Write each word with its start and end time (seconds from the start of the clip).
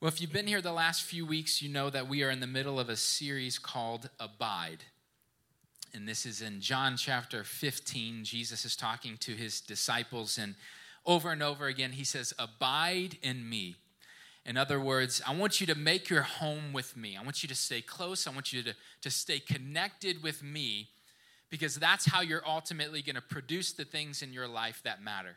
Well, 0.00 0.08
if 0.08 0.18
you've 0.18 0.32
been 0.32 0.46
here 0.46 0.62
the 0.62 0.72
last 0.72 1.02
few 1.02 1.26
weeks, 1.26 1.60
you 1.60 1.68
know 1.68 1.90
that 1.90 2.08
we 2.08 2.22
are 2.22 2.30
in 2.30 2.40
the 2.40 2.46
middle 2.46 2.80
of 2.80 2.88
a 2.88 2.96
series 2.96 3.58
called 3.58 4.08
Abide. 4.18 4.84
And 5.92 6.08
this 6.08 6.24
is 6.24 6.40
in 6.40 6.62
John 6.62 6.96
chapter 6.96 7.44
15. 7.44 8.24
Jesus 8.24 8.64
is 8.64 8.76
talking 8.76 9.18
to 9.18 9.32
his 9.32 9.60
disciples, 9.60 10.38
and 10.38 10.54
over 11.04 11.30
and 11.30 11.42
over 11.42 11.66
again, 11.66 11.92
he 11.92 12.04
says, 12.04 12.32
Abide 12.38 13.18
in 13.20 13.46
me. 13.46 13.76
In 14.46 14.56
other 14.56 14.80
words, 14.80 15.20
I 15.26 15.34
want 15.34 15.60
you 15.60 15.66
to 15.66 15.74
make 15.74 16.08
your 16.08 16.22
home 16.22 16.72
with 16.72 16.96
me. 16.96 17.18
I 17.18 17.22
want 17.22 17.42
you 17.42 17.48
to 17.50 17.54
stay 17.54 17.82
close. 17.82 18.26
I 18.26 18.30
want 18.30 18.54
you 18.54 18.62
to, 18.62 18.74
to 19.02 19.10
stay 19.10 19.38
connected 19.38 20.22
with 20.22 20.42
me 20.42 20.88
because 21.50 21.74
that's 21.74 22.06
how 22.06 22.22
you're 22.22 22.48
ultimately 22.48 23.02
going 23.02 23.16
to 23.16 23.20
produce 23.20 23.74
the 23.74 23.84
things 23.84 24.22
in 24.22 24.32
your 24.32 24.48
life 24.48 24.80
that 24.82 25.02
matter. 25.02 25.36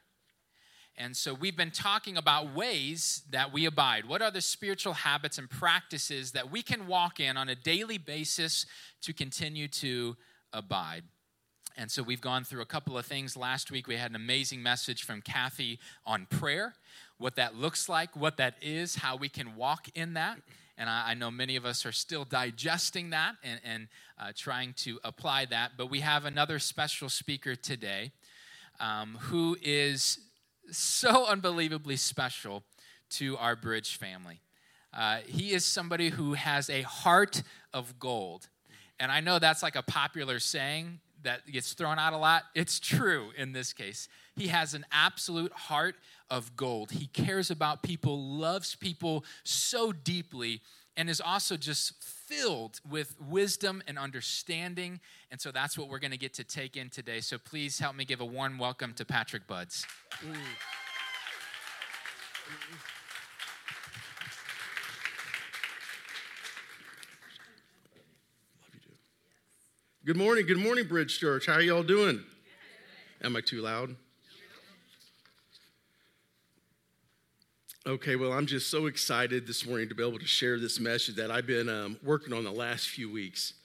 And 0.95 1.17
so 1.17 1.33
we've 1.33 1.57
been 1.57 1.71
talking 1.71 2.17
about 2.17 2.53
ways 2.53 3.23
that 3.31 3.51
we 3.51 3.65
abide. 3.65 4.05
What 4.05 4.21
are 4.21 4.29
the 4.29 4.41
spiritual 4.41 4.93
habits 4.93 5.39
and 5.39 5.49
practices 5.49 6.31
that 6.33 6.51
we 6.51 6.61
can 6.61 6.87
walk 6.87 7.19
in 7.19 7.35
on 7.35 7.49
a 7.49 7.55
daily 7.55 7.97
basis 7.97 8.67
to 9.01 9.13
continue 9.13 9.67
to 9.69 10.15
abide? 10.51 11.03
And 11.75 11.89
so 11.89 12.03
we've 12.03 12.21
gone 12.21 12.43
through 12.43 12.61
a 12.61 12.67
couple 12.67 12.97
of 12.97 13.05
things. 13.07 13.35
Last 13.35 13.71
week 13.71 13.87
we 13.87 13.95
had 13.95 14.11
an 14.11 14.15
amazing 14.15 14.61
message 14.61 15.03
from 15.03 15.21
Kathy 15.21 15.79
on 16.05 16.27
prayer, 16.27 16.75
what 17.17 17.35
that 17.37 17.55
looks 17.55 17.89
like, 17.89 18.15
what 18.15 18.37
that 18.37 18.55
is, 18.61 18.97
how 18.97 19.15
we 19.15 19.29
can 19.29 19.55
walk 19.55 19.87
in 19.95 20.13
that. 20.13 20.37
And 20.77 20.89
I, 20.89 21.11
I 21.11 21.13
know 21.15 21.31
many 21.31 21.55
of 21.55 21.65
us 21.65 21.85
are 21.87 21.91
still 21.91 22.25
digesting 22.25 23.09
that 23.09 23.35
and, 23.43 23.59
and 23.63 23.87
uh, 24.19 24.31
trying 24.35 24.73
to 24.77 24.99
apply 25.03 25.45
that. 25.45 25.71
But 25.75 25.89
we 25.89 26.01
have 26.01 26.25
another 26.25 26.59
special 26.59 27.09
speaker 27.09 27.55
today 27.55 28.11
um, 28.79 29.17
who 29.21 29.57
is 29.61 30.19
so 30.77 31.25
unbelievably 31.25 31.97
special 31.97 32.63
to 33.11 33.37
our 33.37 33.55
Bridge 33.55 33.97
family. 33.97 34.41
Uh, 34.93 35.19
he 35.25 35.51
is 35.51 35.65
somebody 35.65 36.09
who 36.09 36.33
has 36.33 36.69
a 36.69 36.83
heart 36.83 37.41
of 37.73 37.97
gold. 37.99 38.47
And 38.99 39.11
I 39.11 39.21
know 39.21 39.39
that's 39.39 39.63
like 39.63 39.75
a 39.75 39.81
popular 39.81 40.39
saying 40.39 40.99
that 41.23 41.47
gets 41.47 41.73
thrown 41.73 41.97
out 41.97 42.13
a 42.13 42.17
lot. 42.17 42.43
It's 42.53 42.79
true 42.79 43.31
in 43.37 43.53
this 43.53 43.73
case. 43.73 44.07
He 44.35 44.47
has 44.47 44.73
an 44.73 44.85
absolute 44.91 45.53
heart 45.53 45.95
of 46.29 46.55
gold. 46.55 46.91
He 46.91 47.07
cares 47.07 47.49
about 47.49 47.81
people, 47.81 48.19
loves 48.19 48.75
people 48.75 49.23
so 49.43 49.91
deeply, 49.91 50.61
and 50.95 51.09
is 51.09 51.21
also 51.21 51.57
just 51.57 52.03
filled 52.03 52.79
with 52.89 53.15
wisdom 53.19 53.81
and 53.87 53.97
understanding. 53.97 54.99
And 55.31 55.41
so 55.41 55.51
that's 55.51 55.77
what 55.77 55.89
we're 55.89 55.99
going 55.99 56.11
to 56.11 56.17
get 56.17 56.33
to 56.35 56.43
take 56.43 56.77
in 56.77 56.89
today. 56.89 57.19
So 57.19 57.37
please 57.37 57.79
help 57.79 57.95
me 57.95 58.05
give 58.05 58.21
a 58.21 58.25
warm 58.25 58.57
welcome 58.57 58.93
to 58.93 59.05
Patrick 59.05 59.47
Buds. 59.47 59.85
Good 70.05 70.17
morning, 70.17 70.45
good 70.45 70.57
morning, 70.57 70.85
Bridge 70.85 71.17
Church. 71.17 71.45
How 71.45 71.53
are 71.53 71.61
y'all 71.61 71.81
doing? 71.81 72.23
Am 73.23 73.37
I 73.37 73.41
too 73.41 73.61
loud? 73.61 73.95
Okay, 77.85 78.15
well, 78.15 78.31
I'm 78.31 78.45
just 78.45 78.69
so 78.69 78.85
excited 78.85 79.45
this 79.45 79.67
morning 79.67 79.89
to 79.89 79.95
be 79.95 80.07
able 80.07 80.17
to 80.17 80.25
share 80.25 80.57
this 80.57 80.79
message 80.79 81.15
that 81.15 81.29
I've 81.29 81.45
been 81.45 81.67
um, 81.67 81.97
working 82.01 82.31
on 82.31 82.45
the 82.45 82.51
last 82.51 82.87
few 82.87 83.11
weeks. 83.11 83.55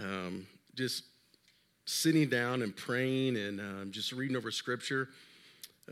Um, 0.00 0.46
just 0.74 1.04
sitting 1.84 2.30
down 2.30 2.62
and 2.62 2.74
praying 2.74 3.36
and 3.36 3.60
um, 3.60 3.88
just 3.90 4.12
reading 4.12 4.38
over 4.38 4.50
scripture. 4.50 5.10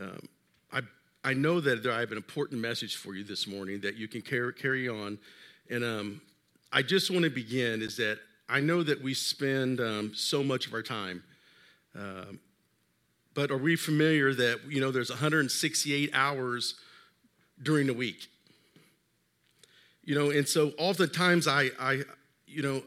Um, 0.01 0.27
I, 0.73 0.79
I 1.23 1.35
know 1.35 1.61
that 1.61 1.85
I 1.85 1.99
have 1.99 2.09
an 2.09 2.17
important 2.17 2.61
message 2.61 2.95
for 2.95 3.13
you 3.13 3.23
this 3.23 3.45
morning 3.45 3.79
that 3.81 3.95
you 3.95 4.07
can 4.07 4.23
carry, 4.23 4.53
carry 4.53 4.89
on. 4.89 5.19
And 5.69 5.83
um, 5.83 6.21
I 6.73 6.81
just 6.81 7.11
want 7.11 7.25
to 7.25 7.29
begin 7.29 7.83
is 7.83 7.95
that 7.97 8.17
I 8.49 8.59
know 8.59 8.81
that 8.81 9.03
we 9.03 9.13
spend 9.13 9.81
um, 9.81 10.13
so 10.15 10.43
much 10.43 10.65
of 10.65 10.73
our 10.73 10.81
time. 10.81 11.21
but 13.35 13.51
are 13.51 13.57
we 13.57 13.75
familiar 13.75 14.33
that, 14.33 14.61
you 14.67 14.81
know, 14.81 14.89
there's 14.89 15.11
168 15.11 16.09
hours 16.15 16.73
during 17.61 17.87
the 17.87 17.93
week. 17.93 18.27
You 20.03 20.15
know, 20.15 20.29
and 20.29 20.47
so 20.47 20.71
oftentimes 20.77 21.47
I, 21.47 21.69
I 21.79 22.03
you 22.45 22.61
know, 22.61 22.81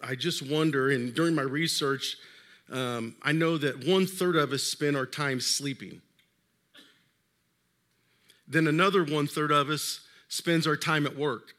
I 0.00 0.14
just 0.14 0.42
wonder, 0.42 0.90
and 0.90 1.14
during 1.14 1.34
my 1.34 1.42
research, 1.42 2.16
um, 2.70 3.16
I 3.22 3.32
know 3.32 3.58
that 3.58 3.86
one 3.86 4.06
third 4.06 4.36
of 4.36 4.52
us 4.52 4.62
spend 4.62 4.96
our 4.96 5.06
time 5.06 5.40
sleeping. 5.40 6.00
Then 8.46 8.66
another 8.66 9.04
one 9.04 9.26
third 9.26 9.50
of 9.52 9.68
us 9.68 10.00
spends 10.28 10.66
our 10.66 10.76
time 10.76 11.06
at 11.06 11.16
work. 11.16 11.54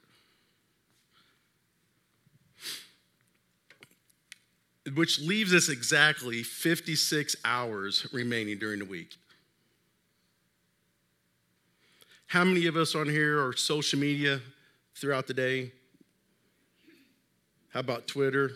Which 4.96 5.20
leaves 5.20 5.54
us 5.54 5.70
exactly 5.70 6.42
56 6.42 7.36
hours 7.46 8.08
remaining 8.12 8.58
during 8.58 8.80
the 8.80 8.86
week. 8.86 9.19
How 12.30 12.44
many 12.44 12.68
of 12.68 12.78
us 12.78 12.94
on 12.94 13.10
here 13.10 13.44
are 13.44 13.54
social 13.54 13.98
media 13.98 14.40
throughout 14.94 15.26
the 15.26 15.34
day? 15.34 15.72
How 17.74 17.80
about 17.80 18.06
Twitter, 18.06 18.52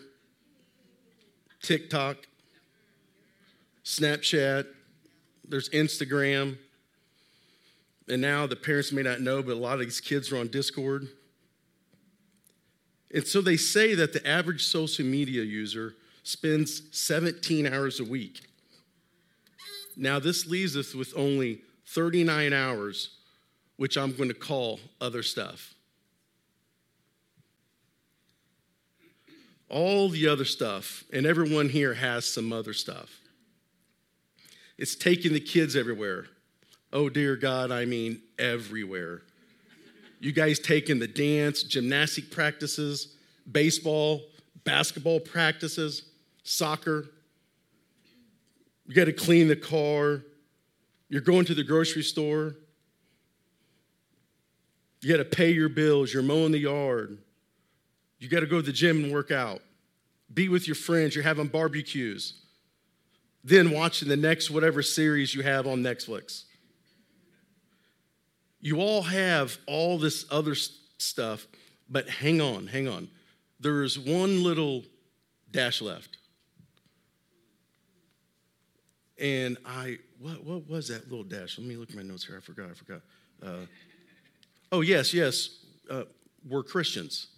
TikTok, 1.60 2.18
Snapchat? 3.84 4.66
There's 5.48 5.68
Instagram. 5.70 6.56
And 8.08 8.22
now 8.22 8.46
the 8.46 8.54
parents 8.54 8.92
may 8.92 9.02
not 9.02 9.20
know, 9.20 9.42
but 9.42 9.54
a 9.54 9.58
lot 9.58 9.74
of 9.74 9.80
these 9.80 10.00
kids 10.00 10.30
are 10.30 10.36
on 10.36 10.46
Discord. 10.46 11.08
And 13.12 13.26
so 13.26 13.40
they 13.40 13.56
say 13.56 13.96
that 13.96 14.12
the 14.12 14.24
average 14.24 14.62
social 14.62 15.04
media 15.04 15.42
user 15.42 15.94
spends 16.22 16.82
17 16.96 17.66
hours 17.66 17.98
a 17.98 18.04
week. 18.04 18.40
Now, 19.96 20.20
this 20.20 20.46
leaves 20.46 20.76
us 20.76 20.94
with 20.94 21.12
only 21.16 21.62
39 21.86 22.52
hours 22.52 23.16
which 23.76 23.96
I'm 23.96 24.12
going 24.12 24.28
to 24.28 24.34
call 24.34 24.80
other 25.00 25.22
stuff. 25.22 25.74
All 29.68 30.08
the 30.08 30.28
other 30.28 30.44
stuff, 30.44 31.04
and 31.12 31.26
everyone 31.26 31.68
here 31.68 31.94
has 31.94 32.26
some 32.26 32.52
other 32.52 32.72
stuff. 32.72 33.10
It's 34.78 34.94
taking 34.94 35.32
the 35.32 35.40
kids 35.40 35.74
everywhere. 35.74 36.26
Oh, 36.92 37.08
dear 37.08 37.34
God, 37.34 37.72
I 37.72 37.84
mean 37.84 38.20
everywhere. 38.38 39.22
You 40.20 40.32
guys 40.32 40.58
taking 40.58 40.98
the 41.00 41.08
dance, 41.08 41.62
gymnastic 41.62 42.30
practices, 42.30 43.16
baseball, 43.50 44.22
basketball 44.64 45.20
practices, 45.20 46.04
soccer. 46.44 47.06
You 48.86 48.94
got 48.94 49.06
to 49.06 49.12
clean 49.12 49.48
the 49.48 49.56
car. 49.56 50.22
You're 51.08 51.20
going 51.20 51.44
to 51.46 51.54
the 51.54 51.64
grocery 51.64 52.02
store. 52.02 52.54
You 55.04 55.10
got 55.10 55.18
to 55.18 55.36
pay 55.36 55.50
your 55.50 55.68
bills. 55.68 56.14
You're 56.14 56.22
mowing 56.22 56.52
the 56.52 56.58
yard. 56.58 57.18
You 58.18 58.28
got 58.30 58.40
to 58.40 58.46
go 58.46 58.56
to 58.56 58.62
the 58.62 58.72
gym 58.72 59.04
and 59.04 59.12
work 59.12 59.30
out. 59.30 59.60
Be 60.32 60.48
with 60.48 60.66
your 60.66 60.76
friends. 60.76 61.14
You're 61.14 61.24
having 61.24 61.48
barbecues. 61.48 62.40
Then 63.44 63.70
watching 63.70 64.08
the 64.08 64.16
next 64.16 64.50
whatever 64.50 64.80
series 64.80 65.34
you 65.34 65.42
have 65.42 65.66
on 65.66 65.82
Netflix. 65.82 66.44
You 68.60 68.80
all 68.80 69.02
have 69.02 69.58
all 69.66 69.98
this 69.98 70.24
other 70.30 70.54
stuff, 70.54 71.46
but 71.90 72.08
hang 72.08 72.40
on, 72.40 72.66
hang 72.66 72.88
on. 72.88 73.08
There's 73.60 73.98
one 73.98 74.42
little 74.42 74.84
dash 75.50 75.82
left. 75.82 76.16
And 79.20 79.58
I, 79.66 79.98
what, 80.18 80.42
what 80.44 80.66
was 80.66 80.88
that 80.88 81.10
little 81.10 81.24
dash? 81.24 81.58
Let 81.58 81.66
me 81.66 81.76
look 81.76 81.90
at 81.90 81.96
my 81.96 82.02
notes 82.02 82.24
here. 82.24 82.38
I 82.38 82.40
forgot, 82.40 82.70
I 82.70 82.72
forgot. 82.72 83.02
Uh, 83.42 83.66
Oh, 84.74 84.80
yes, 84.80 85.14
yes, 85.14 85.50
uh, 85.88 86.02
we're 86.48 86.64
Christians. 86.64 87.28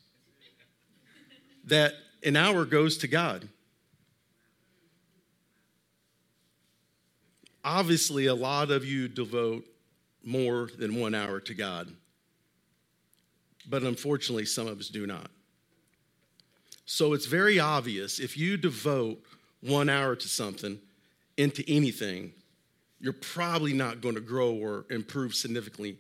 That 1.67 1.93
an 2.23 2.35
hour 2.35 2.65
goes 2.65 2.97
to 2.97 3.09
God. 3.09 3.47
Obviously, 7.63 8.25
a 8.25 8.35
lot 8.35 8.71
of 8.71 8.87
you 8.87 9.07
devote 9.07 9.67
more 10.25 10.71
than 10.79 10.99
one 10.99 11.15
hour 11.15 11.39
to 11.41 11.53
God, 11.53 11.93
but 13.69 13.83
unfortunately, 13.83 14.47
some 14.47 14.67
of 14.67 14.81
us 14.81 14.89
do 14.89 15.07
not. 15.07 15.31
So 16.87 17.13
it's 17.13 17.27
very 17.27 17.61
obvious 17.61 18.19
if 18.19 18.39
you 18.39 18.57
devote 18.57 19.23
one 19.61 19.91
hour 19.91 20.17
to 20.17 20.27
something, 20.27 20.79
into 21.37 21.63
anything, 21.69 22.33
you're 22.99 23.13
probably 23.13 23.75
not 23.75 24.01
going 24.01 24.15
to 24.15 24.23
grow 24.23 24.55
or 24.55 24.87
improve 24.89 25.35
significantly 25.35 25.99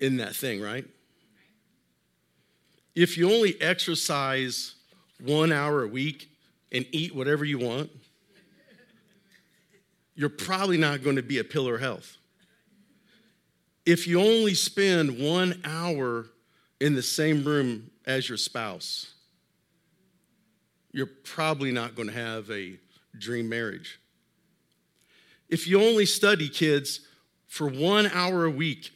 in 0.00 0.18
that 0.18 0.34
thing, 0.34 0.60
right? 0.60 0.86
If 2.94 3.16
you 3.16 3.32
only 3.32 3.60
exercise 3.60 4.74
one 5.20 5.52
hour 5.52 5.84
a 5.84 5.88
week 5.88 6.30
and 6.72 6.86
eat 6.92 7.14
whatever 7.14 7.44
you 7.44 7.58
want, 7.58 7.90
you're 10.14 10.28
probably 10.28 10.78
not 10.78 11.02
going 11.04 11.16
to 11.16 11.22
be 11.22 11.38
a 11.38 11.44
pillar 11.44 11.76
of 11.76 11.80
health. 11.80 12.16
if 13.86 14.06
you 14.06 14.20
only 14.20 14.52
spend 14.52 15.18
one 15.18 15.62
hour 15.64 16.26
in 16.78 16.94
the 16.94 17.02
same 17.02 17.42
room 17.42 17.90
as 18.04 18.28
your 18.28 18.36
spouse, 18.36 19.14
you're 20.92 21.06
probably 21.06 21.72
not 21.72 21.94
going 21.94 22.08
to 22.08 22.14
have 22.14 22.50
a 22.50 22.78
dream 23.16 23.48
marriage. 23.48 23.98
If 25.48 25.66
you 25.66 25.80
only 25.82 26.04
study 26.04 26.48
kids 26.48 27.00
for 27.46 27.66
one 27.68 28.08
hour 28.08 28.44
a 28.44 28.50
week, 28.50 28.90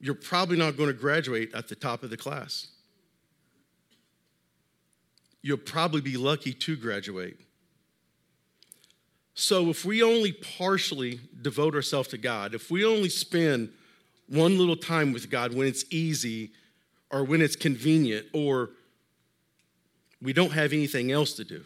you're 0.00 0.14
probably 0.14 0.56
not 0.56 0.76
going 0.76 0.88
to 0.88 0.94
graduate 0.94 1.54
at 1.54 1.68
the 1.68 1.74
top 1.74 2.02
of 2.02 2.10
the 2.10 2.16
class. 2.16 2.68
You'll 5.42 5.58
probably 5.58 6.00
be 6.00 6.16
lucky 6.16 6.52
to 6.52 6.76
graduate. 6.76 7.36
So, 9.34 9.70
if 9.70 9.84
we 9.84 10.02
only 10.02 10.32
partially 10.32 11.20
devote 11.40 11.74
ourselves 11.74 12.08
to 12.08 12.18
God, 12.18 12.54
if 12.54 12.70
we 12.70 12.84
only 12.84 13.08
spend 13.08 13.72
one 14.26 14.58
little 14.58 14.76
time 14.76 15.12
with 15.12 15.30
God 15.30 15.54
when 15.54 15.66
it's 15.66 15.84
easy 15.90 16.52
or 17.10 17.24
when 17.24 17.40
it's 17.40 17.56
convenient 17.56 18.26
or 18.32 18.70
we 20.20 20.32
don't 20.32 20.52
have 20.52 20.72
anything 20.72 21.10
else 21.10 21.32
to 21.34 21.44
do, 21.44 21.62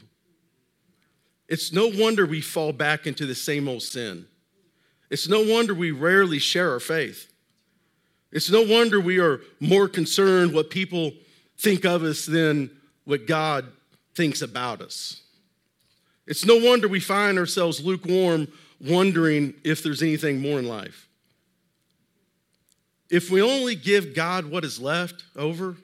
it's 1.49 1.73
no 1.73 1.89
wonder 1.89 2.27
we 2.27 2.41
fall 2.41 2.73
back 2.73 3.07
into 3.07 3.27
the 3.27 3.35
same 3.35 3.69
old 3.69 3.83
sin. 3.83 4.27
It's 5.11 5.29
no 5.29 5.43
wonder 5.43 5.75
we 5.75 5.91
rarely 5.91 6.39
share 6.39 6.71
our 6.71 6.81
faith. 6.81 7.34
It's 8.35 8.51
no 8.51 8.63
wonder 8.63 8.99
we 9.01 9.21
are 9.21 9.41
more 9.61 9.89
concerned 9.89 10.53
what 10.53 10.69
people 10.69 11.13
think 11.57 11.85
of 11.85 12.03
us 12.03 12.27
than 12.27 12.69
what 13.05 13.29
God 13.29 13.67
thinks 14.17 14.43
about 14.43 14.83
us. 14.83 15.23
It's 16.27 16.45
no 16.45 16.57
wonder 16.57 16.89
we 16.89 16.99
find 16.99 17.39
ourselves 17.39 17.85
lukewarm, 17.85 18.49
wondering 18.81 19.55
if 19.63 19.85
there's 19.85 20.03
anything 20.03 20.41
more 20.41 20.59
in 20.59 20.67
life. 20.67 21.09
If 23.09 23.31
we 23.31 23.41
only 23.41 23.77
give 23.77 24.17
God 24.17 24.47
what 24.47 24.65
is 24.65 24.81
left 24.81 25.23
over, 25.37 25.77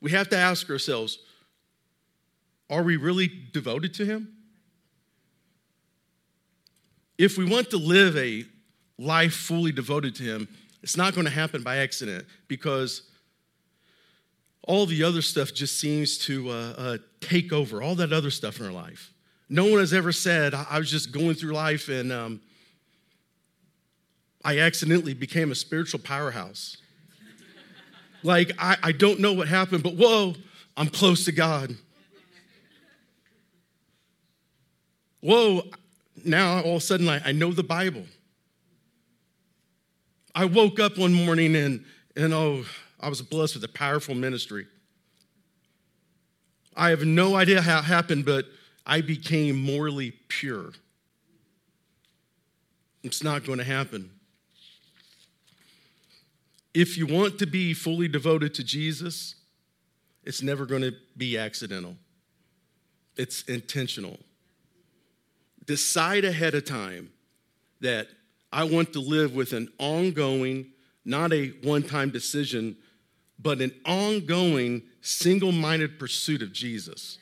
we 0.00 0.12
have 0.12 0.30
to 0.30 0.38
ask 0.38 0.70
ourselves 0.70 1.18
are 2.70 2.82
we 2.82 2.96
really 2.96 3.30
devoted 3.52 3.92
to 3.94 4.06
Him? 4.06 4.32
If 7.18 7.36
we 7.36 7.44
want 7.44 7.70
to 7.70 7.76
live 7.76 8.16
a 8.16 8.44
life 8.98 9.34
fully 9.34 9.70
devoted 9.70 10.14
to 10.16 10.22
Him, 10.22 10.48
it's 10.86 10.96
not 10.96 11.16
going 11.16 11.24
to 11.24 11.32
happen 11.32 11.64
by 11.64 11.78
accident 11.78 12.24
because 12.46 13.02
all 14.62 14.86
the 14.86 15.02
other 15.02 15.20
stuff 15.20 15.52
just 15.52 15.80
seems 15.80 16.16
to 16.16 16.48
uh, 16.48 16.74
uh, 16.78 16.98
take 17.20 17.52
over, 17.52 17.82
all 17.82 17.96
that 17.96 18.12
other 18.12 18.30
stuff 18.30 18.60
in 18.60 18.66
our 18.66 18.72
life. 18.72 19.12
No 19.48 19.64
one 19.64 19.80
has 19.80 19.92
ever 19.92 20.12
said, 20.12 20.54
I 20.54 20.78
was 20.78 20.88
just 20.88 21.10
going 21.10 21.34
through 21.34 21.54
life 21.54 21.88
and 21.88 22.12
um, 22.12 22.40
I 24.44 24.60
accidentally 24.60 25.12
became 25.12 25.50
a 25.50 25.56
spiritual 25.56 25.98
powerhouse. 25.98 26.76
like, 28.22 28.52
I, 28.56 28.76
I 28.80 28.92
don't 28.92 29.18
know 29.18 29.32
what 29.32 29.48
happened, 29.48 29.82
but 29.82 29.96
whoa, 29.96 30.36
I'm 30.76 30.86
close 30.86 31.24
to 31.24 31.32
God. 31.32 31.74
Whoa, 35.20 35.62
now 36.24 36.60
all 36.60 36.76
of 36.76 36.82
a 36.82 36.86
sudden 36.86 37.08
I, 37.08 37.20
I 37.24 37.32
know 37.32 37.50
the 37.50 37.64
Bible. 37.64 38.04
I 40.36 40.44
woke 40.44 40.78
up 40.78 40.98
one 40.98 41.14
morning 41.14 41.56
and, 41.56 41.82
and 42.14 42.34
oh, 42.34 42.66
I 43.00 43.08
was 43.08 43.22
blessed 43.22 43.54
with 43.54 43.64
a 43.64 43.68
powerful 43.68 44.14
ministry. 44.14 44.66
I 46.76 46.90
have 46.90 47.06
no 47.06 47.36
idea 47.36 47.62
how 47.62 47.78
it 47.78 47.84
happened, 47.84 48.26
but 48.26 48.44
I 48.84 49.00
became 49.00 49.58
morally 49.58 50.10
pure. 50.28 50.72
It's 53.02 53.22
not 53.22 53.46
going 53.46 53.58
to 53.60 53.64
happen. 53.64 54.10
If 56.74 56.98
you 56.98 57.06
want 57.06 57.38
to 57.38 57.46
be 57.46 57.72
fully 57.72 58.06
devoted 58.06 58.52
to 58.56 58.62
Jesus, 58.62 59.36
it's 60.22 60.42
never 60.42 60.66
going 60.66 60.82
to 60.82 60.92
be 61.16 61.38
accidental, 61.38 61.96
it's 63.16 63.40
intentional. 63.44 64.18
Decide 65.64 66.26
ahead 66.26 66.54
of 66.54 66.66
time 66.66 67.10
that 67.80 68.08
I 68.56 68.64
want 68.64 68.94
to 68.94 69.00
live 69.00 69.34
with 69.34 69.52
an 69.52 69.68
ongoing, 69.78 70.70
not 71.04 71.30
a 71.30 71.48
one 71.62 71.82
time 71.82 72.08
decision, 72.08 72.78
but 73.38 73.60
an 73.60 73.70
ongoing, 73.84 74.80
single 75.02 75.52
minded 75.52 75.98
pursuit 75.98 76.40
of 76.40 76.54
Jesus. 76.54 77.18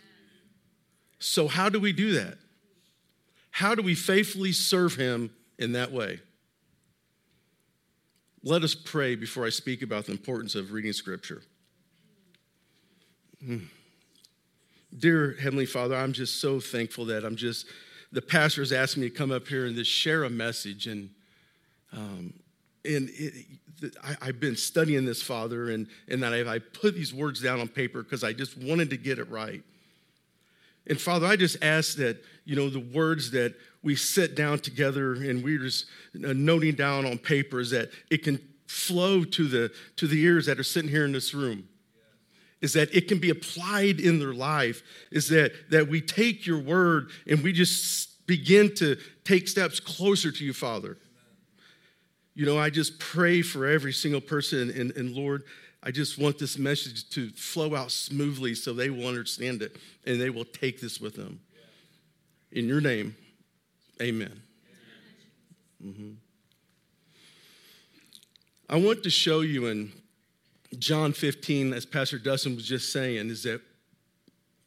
So, 1.18 1.48
how 1.48 1.68
do 1.68 1.80
we 1.80 1.92
do 1.92 2.12
that? 2.12 2.38
How 3.50 3.74
do 3.74 3.82
we 3.82 3.96
faithfully 3.96 4.52
serve 4.52 4.94
Him 4.94 5.32
in 5.58 5.72
that 5.72 5.90
way? 5.90 6.20
Let 8.44 8.62
us 8.62 8.76
pray 8.76 9.16
before 9.16 9.44
I 9.44 9.50
speak 9.50 9.82
about 9.82 10.06
the 10.06 10.12
importance 10.12 10.54
of 10.54 10.70
reading 10.70 10.92
Scripture. 10.92 11.42
Hmm. 13.44 13.64
Dear 14.96 15.34
Heavenly 15.40 15.66
Father, 15.66 15.96
I'm 15.96 16.12
just 16.12 16.40
so 16.40 16.60
thankful 16.60 17.06
that 17.06 17.24
I'm 17.24 17.34
just, 17.34 17.66
the 18.12 18.22
pastor 18.22 18.60
has 18.60 18.70
asked 18.70 18.96
me 18.96 19.08
to 19.08 19.14
come 19.14 19.32
up 19.32 19.48
here 19.48 19.66
and 19.66 19.74
just 19.74 19.90
share 19.90 20.22
a 20.22 20.30
message. 20.30 20.86
And, 20.86 21.10
um, 21.94 22.34
and 22.84 23.08
it, 23.14 23.46
I, 24.02 24.26
have 24.26 24.40
been 24.40 24.56
studying 24.56 25.04
this, 25.04 25.22
Father, 25.22 25.70
and, 25.70 25.86
and 26.08 26.22
that 26.22 26.32
I, 26.32 26.54
I 26.54 26.58
put 26.58 26.94
these 26.94 27.14
words 27.14 27.40
down 27.40 27.60
on 27.60 27.68
paper 27.68 28.02
because 28.02 28.24
I 28.24 28.32
just 28.32 28.56
wanted 28.58 28.90
to 28.90 28.96
get 28.96 29.18
it 29.18 29.30
right. 29.30 29.62
And 30.86 31.00
Father, 31.00 31.26
I 31.26 31.36
just 31.36 31.62
ask 31.62 31.96
that, 31.96 32.22
you 32.44 32.56
know, 32.56 32.68
the 32.68 32.80
words 32.80 33.30
that 33.30 33.54
we 33.82 33.96
sit 33.96 34.34
down 34.34 34.58
together 34.58 35.14
and 35.14 35.42
we're 35.42 35.58
just 35.58 35.86
uh, 36.16 36.32
noting 36.34 36.74
down 36.74 37.06
on 37.06 37.18
paper 37.18 37.60
is 37.60 37.70
that 37.70 37.90
it 38.10 38.22
can 38.22 38.38
flow 38.66 39.24
to 39.24 39.46
the 39.46 39.72
to 39.96 40.06
the 40.06 40.20
ears 40.22 40.46
that 40.46 40.58
are 40.58 40.64
sitting 40.64 40.90
here 40.90 41.04
in 41.04 41.12
this 41.12 41.32
room. 41.32 41.68
Is 42.60 42.74
that 42.74 42.94
it 42.94 43.08
can 43.08 43.18
be 43.18 43.30
applied 43.30 44.00
in 44.00 44.18
their 44.18 44.34
life. 44.34 44.82
Is 45.10 45.28
that 45.28 45.52
that 45.70 45.88
we 45.88 46.00
take 46.00 46.46
your 46.46 46.58
word 46.58 47.10
and 47.26 47.42
we 47.42 47.52
just 47.52 48.26
begin 48.26 48.74
to 48.76 48.96
take 49.24 49.48
steps 49.48 49.80
closer 49.80 50.30
to 50.32 50.44
you 50.44 50.52
father 50.54 50.96
you 52.34 52.44
know 52.46 52.58
i 52.58 52.70
just 52.70 52.98
pray 52.98 53.42
for 53.42 53.66
every 53.66 53.92
single 53.92 54.20
person 54.20 54.70
and, 54.70 54.90
and 54.92 55.14
lord 55.14 55.44
I 55.86 55.90
just 55.90 56.16
want 56.16 56.38
this 56.38 56.56
message 56.56 57.10
to 57.10 57.28
flow 57.32 57.74
out 57.74 57.90
smoothly 57.90 58.54
so 58.54 58.72
they 58.72 58.88
will 58.88 59.06
understand 59.06 59.60
it 59.60 59.76
and 60.06 60.18
they 60.18 60.30
will 60.30 60.46
take 60.46 60.80
this 60.80 60.98
with 60.98 61.14
them. 61.14 61.40
In 62.52 62.66
your 62.66 62.80
name, 62.80 63.14
amen. 64.00 64.40
Mm-hmm. 65.84 66.12
I 68.70 68.76
want 68.76 69.02
to 69.02 69.10
show 69.10 69.42
you 69.42 69.66
in 69.66 69.92
John 70.78 71.12
15, 71.12 71.74
as 71.74 71.84
Pastor 71.84 72.18
Dustin 72.18 72.54
was 72.56 72.66
just 72.66 72.90
saying, 72.90 73.28
is 73.28 73.42
that 73.42 73.60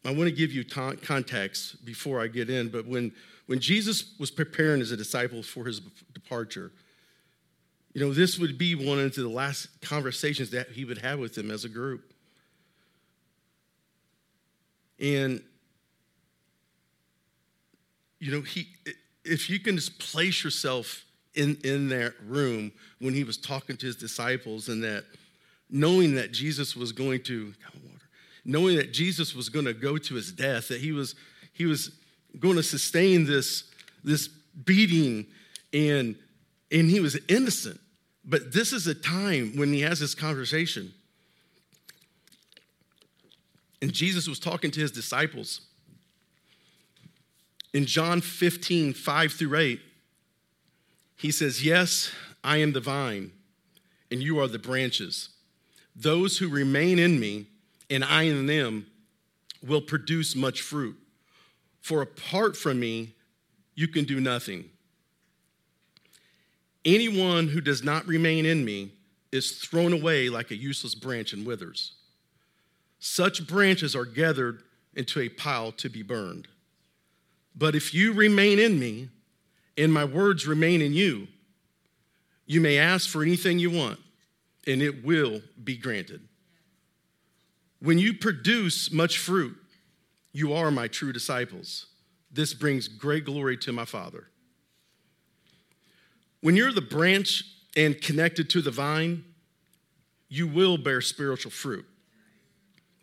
I 0.06 0.12
want 0.12 0.26
to 0.26 0.32
give 0.32 0.52
you 0.52 0.64
context 0.64 1.84
before 1.84 2.22
I 2.22 2.28
get 2.28 2.52
in, 2.52 2.70
but 2.70 2.86
when, 2.86 3.12
when 3.48 3.60
Jesus 3.60 4.14
was 4.20 4.30
preparing 4.30 4.82
his 4.82 4.96
disciples 4.96 5.48
for 5.48 5.66
his 5.66 5.80
departure, 6.14 6.72
you 7.98 8.06
know, 8.06 8.13
this 8.13 8.38
would 8.38 8.60
be 8.60 8.75
one 8.75 9.00
of 9.00 9.16
the 9.16 9.27
last 9.27 9.70
conversations 9.82 10.51
that 10.51 10.70
he 10.70 10.86
would 10.86 11.00
have 11.00 11.18
with 11.18 11.34
them 11.34 11.50
as 11.50 11.66
a 11.66 11.70
group. 11.70 12.13
And, 15.00 15.42
you 18.20 18.32
know, 18.32 18.42
he, 18.42 18.68
if 19.25 19.50
you 19.50 19.60
can 19.60 19.77
just 19.77 19.98
place 19.98 20.44
yourself 20.44 21.06
in, 21.34 21.58
in 21.63 21.89
that 21.89 22.13
room 22.24 22.72
when 23.00 23.16
he 23.16 23.24
was 23.24 23.36
talking 23.36 23.75
to 23.77 23.88
his 23.88 23.96
disciples 23.96 24.70
and 24.70 24.84
that 24.84 25.04
knowing 25.68 26.13
that 26.13 26.32
Jesus 26.32 26.75
was 26.75 26.92
going 26.92 27.24
to, 27.24 27.51
knowing 28.46 28.75
that 28.75 28.94
Jesus 28.94 29.34
was 29.34 29.50
going 29.50 29.66
to 29.66 29.74
go 29.74 29.98
to 29.98 30.13
his 30.13 30.32
death, 30.32 30.68
that 30.68 30.82
he 30.82 30.92
was, 30.92 31.16
he 31.51 31.66
was 31.66 31.89
going 32.38 32.58
to 32.58 32.63
sustain 32.63 33.25
this, 33.25 33.63
this 34.04 34.27
beating 34.27 35.25
and, 35.74 36.16
and 36.72 36.92
he 36.92 37.00
was 37.00 37.18
innocent. 37.27 37.80
But 38.28 38.52
this 38.52 38.74
is 38.74 38.86
a 38.88 38.94
time 38.94 39.56
when 39.56 39.72
he 39.72 39.82
has 39.82 40.02
this 40.02 40.14
conversation. 40.14 40.94
And 43.82 43.94
Jesus 43.94 44.28
was 44.28 44.38
talking 44.38 44.70
to 44.72 44.82
his 44.82 44.92
disciples. 44.92 45.62
In 47.74 47.86
John 47.86 48.20
15, 48.20 48.94
5 48.94 49.32
through 49.32 49.58
8, 49.58 49.80
he 51.16 51.32
says, 51.32 51.66
Yes, 51.66 52.12
I 52.44 52.58
am 52.58 52.74
the 52.74 52.82
vine, 52.82 53.32
and 54.12 54.22
you 54.22 54.40
are 54.40 54.48
the 54.48 54.60
branches. 54.60 55.30
Those 55.96 56.38
who 56.38 56.50
remain 56.50 57.00
in 57.00 57.20
me, 57.20 57.48
and 57.90 58.04
I 58.04 58.24
in 58.24 58.46
them, 58.46 58.88
will 59.66 59.82
produce 59.82 60.36
much 60.36 60.62
fruit. 60.62 60.98
For 61.82 62.02
apart 62.02 62.58
from 62.58 62.80
me, 62.80 63.16
you 63.76 63.88
can 63.88 64.06
do 64.06 64.20
nothing. 64.20 64.70
Anyone 66.88 67.50
who 67.50 67.60
does 67.60 67.84
not 67.84 68.08
remain 68.08 68.46
in 68.46 68.63
me 68.63 68.94
is 69.34 69.60
thrown 69.60 69.91
away 69.91 70.29
like 70.29 70.51
a 70.51 70.56
useless 70.56 70.96
branch 70.96 71.34
and 71.34 71.46
withers. 71.46 71.96
Such 73.00 73.46
branches 73.46 73.94
are 73.94 74.06
gathered 74.06 74.63
into 74.96 75.20
a 75.20 75.27
pile 75.27 75.74
to 75.74 75.89
be 75.89 76.01
burned. 76.01 76.48
But 77.53 77.75
if 77.75 77.94
you 77.94 78.13
remain 78.13 78.58
in 78.58 78.79
me, 78.79 79.10
and 79.77 79.94
my 79.94 80.06
words 80.06 80.48
remain 80.48 80.82
in 80.82 80.94
you, 80.94 81.27
You 82.50 82.62
may 82.62 82.77
ask 82.77 83.10
for 83.10 83.22
anything 83.22 83.60
you 83.60 83.70
want, 83.70 84.00
and 84.65 84.82
it 84.82 85.03
will 85.03 85.41
be 85.62 85.75
granted. 85.75 86.22
When 87.82 87.98
you 87.98 88.13
produce 88.13 88.89
much 88.89 89.17
fruit, 89.17 89.58
you 90.32 90.53
are 90.53 90.72
my 90.72 90.88
true 90.88 91.12
disciples. 91.12 91.88
This 92.32 92.53
brings 92.53 92.88
great 92.88 93.25
glory 93.25 93.58
to 93.58 93.74
my 93.74 93.84
Father. 93.84 94.29
When 96.41 96.56
you're 96.56 96.72
the 96.72 96.82
branch 96.82 97.44
and 97.75 98.00
connected 98.00 98.50
to 98.51 98.62
the 98.62 98.72
vine, 98.72 99.24
you 100.29 100.48
will 100.48 100.77
bear 100.77 101.01
spiritual 101.01 101.51
fruit. 101.51 101.86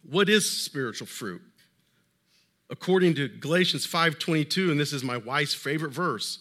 What 0.09 0.29
is 0.29 0.49
spiritual 0.49 1.07
fruit? 1.07 1.43
According 2.71 3.15
to 3.15 3.29
Galatians 3.29 3.87
5:22 3.87 4.71
and 4.71 4.79
this 4.79 4.93
is 4.93 5.03
my 5.03 5.17
wife's 5.17 5.55
favorite 5.55 5.93
verse. 5.93 6.41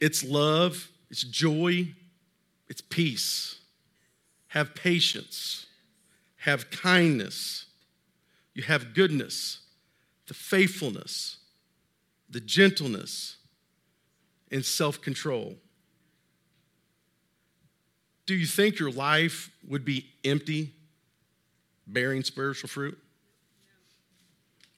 It's 0.00 0.22
love, 0.22 0.90
it's 1.10 1.22
joy, 1.22 1.94
it's 2.68 2.80
peace. 2.80 3.56
Have 4.48 4.74
patience, 4.74 5.66
have 6.38 6.70
kindness, 6.70 7.66
you 8.54 8.62
have 8.62 8.94
goodness, 8.94 9.60
the 10.26 10.34
faithfulness, 10.34 11.38
the 12.28 12.40
gentleness, 12.40 13.35
and 14.50 14.64
self 14.64 15.00
control. 15.00 15.56
Do 18.26 18.34
you 18.34 18.46
think 18.46 18.78
your 18.78 18.90
life 18.90 19.50
would 19.66 19.84
be 19.84 20.06
empty 20.24 20.72
bearing 21.86 22.24
spiritual 22.24 22.68
fruit? 22.68 22.98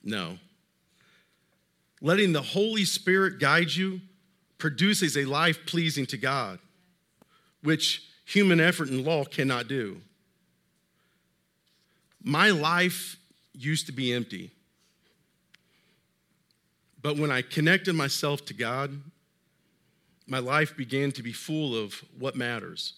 No. 0.02 0.38
Letting 2.00 2.32
the 2.32 2.42
Holy 2.42 2.84
Spirit 2.84 3.40
guide 3.40 3.70
you 3.70 4.00
produces 4.58 5.16
a 5.16 5.24
life 5.24 5.66
pleasing 5.66 6.06
to 6.06 6.16
God, 6.16 6.58
which 7.62 8.02
human 8.24 8.60
effort 8.60 8.90
and 8.90 9.04
law 9.04 9.24
cannot 9.24 9.68
do. 9.68 10.00
My 12.22 12.50
life 12.50 13.16
used 13.54 13.86
to 13.86 13.92
be 13.92 14.12
empty. 14.12 14.50
But 17.00 17.16
when 17.16 17.30
I 17.30 17.42
connected 17.42 17.94
myself 17.94 18.44
to 18.46 18.54
God, 18.54 19.00
my 20.28 20.38
life 20.38 20.76
began 20.76 21.10
to 21.12 21.22
be 21.22 21.32
full 21.32 21.74
of 21.74 21.94
what 22.18 22.36
matters. 22.36 22.94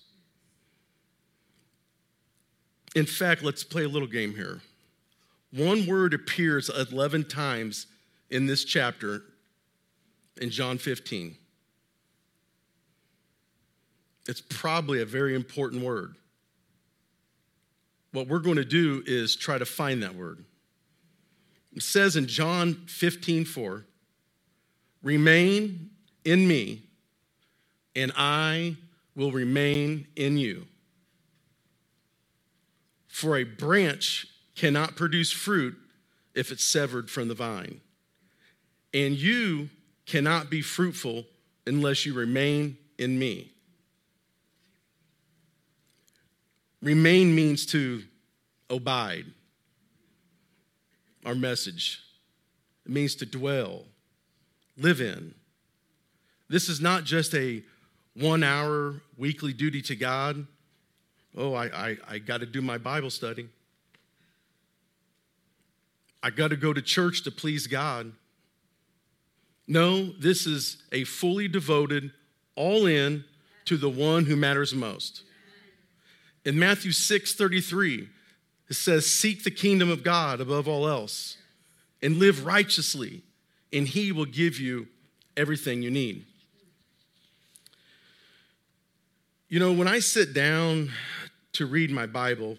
In 2.96 3.06
fact, 3.06 3.44
let's 3.44 3.62
play 3.62 3.84
a 3.84 3.88
little 3.88 4.08
game 4.08 4.34
here. 4.34 4.60
One 5.52 5.86
word 5.86 6.12
appears 6.12 6.68
11 6.68 7.24
times 7.24 7.86
in 8.30 8.46
this 8.46 8.64
chapter 8.64 9.22
in 10.40 10.50
John 10.50 10.76
15. 10.78 11.36
It's 14.28 14.40
probably 14.40 15.00
a 15.00 15.06
very 15.06 15.34
important 15.34 15.82
word. 15.82 16.16
What 18.12 18.26
we're 18.26 18.40
going 18.40 18.56
to 18.56 18.64
do 18.64 19.02
is 19.06 19.36
try 19.36 19.58
to 19.58 19.64
find 19.64 20.02
that 20.02 20.16
word. 20.16 20.44
It 21.72 21.82
says 21.82 22.16
in 22.16 22.26
John 22.26 22.74
15, 22.86 23.44
4, 23.44 23.86
remain 25.02 25.90
in 26.24 26.46
me, 26.48 26.82
and 27.94 28.12
I 28.16 28.76
will 29.14 29.32
remain 29.32 30.06
in 30.16 30.38
you. 30.38 30.66
For 33.08 33.36
a 33.36 33.44
branch 33.44 34.26
cannot 34.54 34.96
produce 34.96 35.30
fruit 35.32 35.76
if 36.34 36.52
it's 36.52 36.64
severed 36.64 37.10
from 37.10 37.28
the 37.28 37.34
vine. 37.34 37.80
And 38.94 39.14
you 39.14 39.68
cannot 40.06 40.50
be 40.50 40.62
fruitful 40.62 41.24
unless 41.66 42.06
you 42.06 42.14
remain 42.14 42.76
in 42.98 43.18
me. 43.18 43.52
Remain 46.82 47.34
means 47.34 47.66
to 47.66 48.02
abide. 48.68 49.26
Our 51.24 51.34
message. 51.34 52.00
It 52.86 52.92
means 52.92 53.14
to 53.16 53.26
dwell, 53.26 53.84
live 54.78 55.00
in. 55.00 55.34
This 56.48 56.68
is 56.68 56.80
not 56.80 57.04
just 57.04 57.34
a 57.34 57.62
one 58.20 58.42
hour 58.42 59.00
weekly 59.16 59.52
duty 59.52 59.82
to 59.82 59.96
God 59.96 60.46
Oh, 61.36 61.54
I, 61.54 61.66
I, 61.66 61.96
I 62.08 62.18
got 62.18 62.40
to 62.40 62.46
do 62.46 62.60
my 62.60 62.78
Bible 62.78 63.10
study. 63.10 63.48
I 66.22 66.30
got 66.30 66.48
to 66.48 66.56
go 66.56 66.72
to 66.72 66.82
church 66.82 67.22
to 67.24 67.30
please 67.30 67.66
God. 67.66 68.12
No, 69.66 70.10
this 70.18 70.46
is 70.46 70.82
a 70.90 71.04
fully 71.04 71.46
devoted, 71.46 72.10
all 72.56 72.86
in 72.86 73.24
to 73.66 73.76
the 73.76 73.88
one 73.88 74.24
who 74.24 74.34
matters 74.34 74.74
most. 74.74 75.22
In 76.44 76.58
Matthew 76.58 76.90
6 76.90 77.34
33, 77.34 78.08
it 78.68 78.74
says, 78.74 79.06
Seek 79.06 79.44
the 79.44 79.50
kingdom 79.50 79.90
of 79.90 80.02
God 80.02 80.40
above 80.40 80.66
all 80.66 80.88
else 80.88 81.36
and 82.02 82.16
live 82.16 82.44
righteously, 82.44 83.22
and 83.72 83.86
he 83.86 84.10
will 84.10 84.24
give 84.24 84.58
you 84.58 84.88
everything 85.36 85.82
you 85.82 85.90
need. 85.90 86.26
You 89.50 89.58
know, 89.58 89.72
when 89.72 89.88
I 89.88 89.98
sit 89.98 90.32
down 90.32 90.92
to 91.54 91.66
read 91.66 91.90
my 91.90 92.06
Bible, 92.06 92.56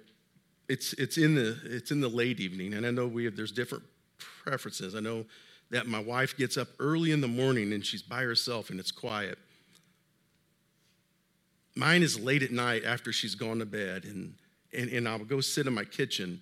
it's, 0.67 0.91
it's, 0.93 1.17
in 1.17 1.35
the, 1.35 1.57
it's 1.63 1.89
in 1.89 2.01
the 2.01 2.09
late 2.09 2.41
evening, 2.41 2.73
and 2.73 2.85
I 2.85 2.91
know 2.91 3.07
we 3.07 3.23
have, 3.23 3.37
there's 3.37 3.53
different 3.53 3.85
preferences. 4.43 4.93
I 4.93 4.99
know 4.99 5.23
that 5.69 5.87
my 5.87 5.99
wife 6.01 6.35
gets 6.35 6.57
up 6.57 6.67
early 6.79 7.13
in 7.13 7.21
the 7.21 7.29
morning 7.29 7.71
and 7.71 7.85
she's 7.85 8.01
by 8.01 8.23
herself 8.23 8.71
and 8.71 8.77
it's 8.77 8.91
quiet. 8.91 9.37
Mine 11.77 12.03
is 12.03 12.19
late 12.19 12.43
at 12.43 12.51
night 12.51 12.83
after 12.83 13.13
she's 13.13 13.35
gone 13.35 13.59
to 13.59 13.65
bed, 13.65 14.03
and, 14.03 14.33
and, 14.73 14.89
and 14.89 15.07
I'll 15.07 15.19
go 15.19 15.39
sit 15.39 15.67
in 15.67 15.73
my 15.73 15.85
kitchen. 15.85 16.41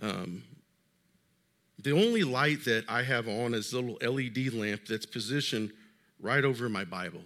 Um, 0.00 0.42
the 1.78 1.92
only 1.92 2.24
light 2.24 2.64
that 2.64 2.86
I 2.88 3.02
have 3.02 3.28
on 3.28 3.52
is 3.52 3.74
a 3.74 3.78
little 3.78 3.98
LED 4.00 4.54
lamp 4.54 4.86
that's 4.88 5.04
positioned 5.04 5.70
right 6.18 6.46
over 6.46 6.70
my 6.70 6.86
Bible. 6.86 7.20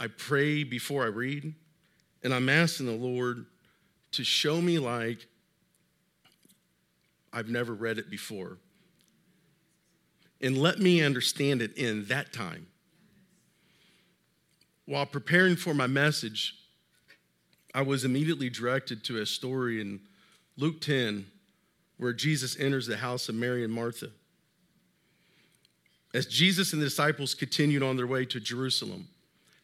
I 0.00 0.06
pray 0.06 0.64
before 0.64 1.02
I 1.04 1.08
read, 1.08 1.54
and 2.22 2.32
I'm 2.32 2.48
asking 2.48 2.86
the 2.86 2.92
Lord 2.92 3.46
to 4.12 4.24
show 4.24 4.60
me 4.60 4.78
like 4.78 5.26
I've 7.32 7.48
never 7.48 7.74
read 7.74 7.98
it 7.98 8.10
before. 8.10 8.58
And 10.40 10.56
let 10.56 10.78
me 10.78 11.02
understand 11.02 11.62
it 11.62 11.76
in 11.76 12.04
that 12.06 12.32
time. 12.32 12.68
While 14.86 15.06
preparing 15.06 15.56
for 15.56 15.74
my 15.74 15.86
message, 15.86 16.54
I 17.74 17.82
was 17.82 18.04
immediately 18.04 18.48
directed 18.48 19.04
to 19.04 19.20
a 19.20 19.26
story 19.26 19.80
in 19.80 20.00
Luke 20.56 20.80
10 20.80 21.26
where 21.98 22.12
Jesus 22.12 22.58
enters 22.58 22.86
the 22.86 22.96
house 22.96 23.28
of 23.28 23.34
Mary 23.34 23.64
and 23.64 23.72
Martha. 23.72 24.10
As 26.14 26.26
Jesus 26.26 26.72
and 26.72 26.80
the 26.80 26.86
disciples 26.86 27.34
continued 27.34 27.82
on 27.82 27.96
their 27.96 28.06
way 28.06 28.24
to 28.26 28.40
Jerusalem, 28.40 29.08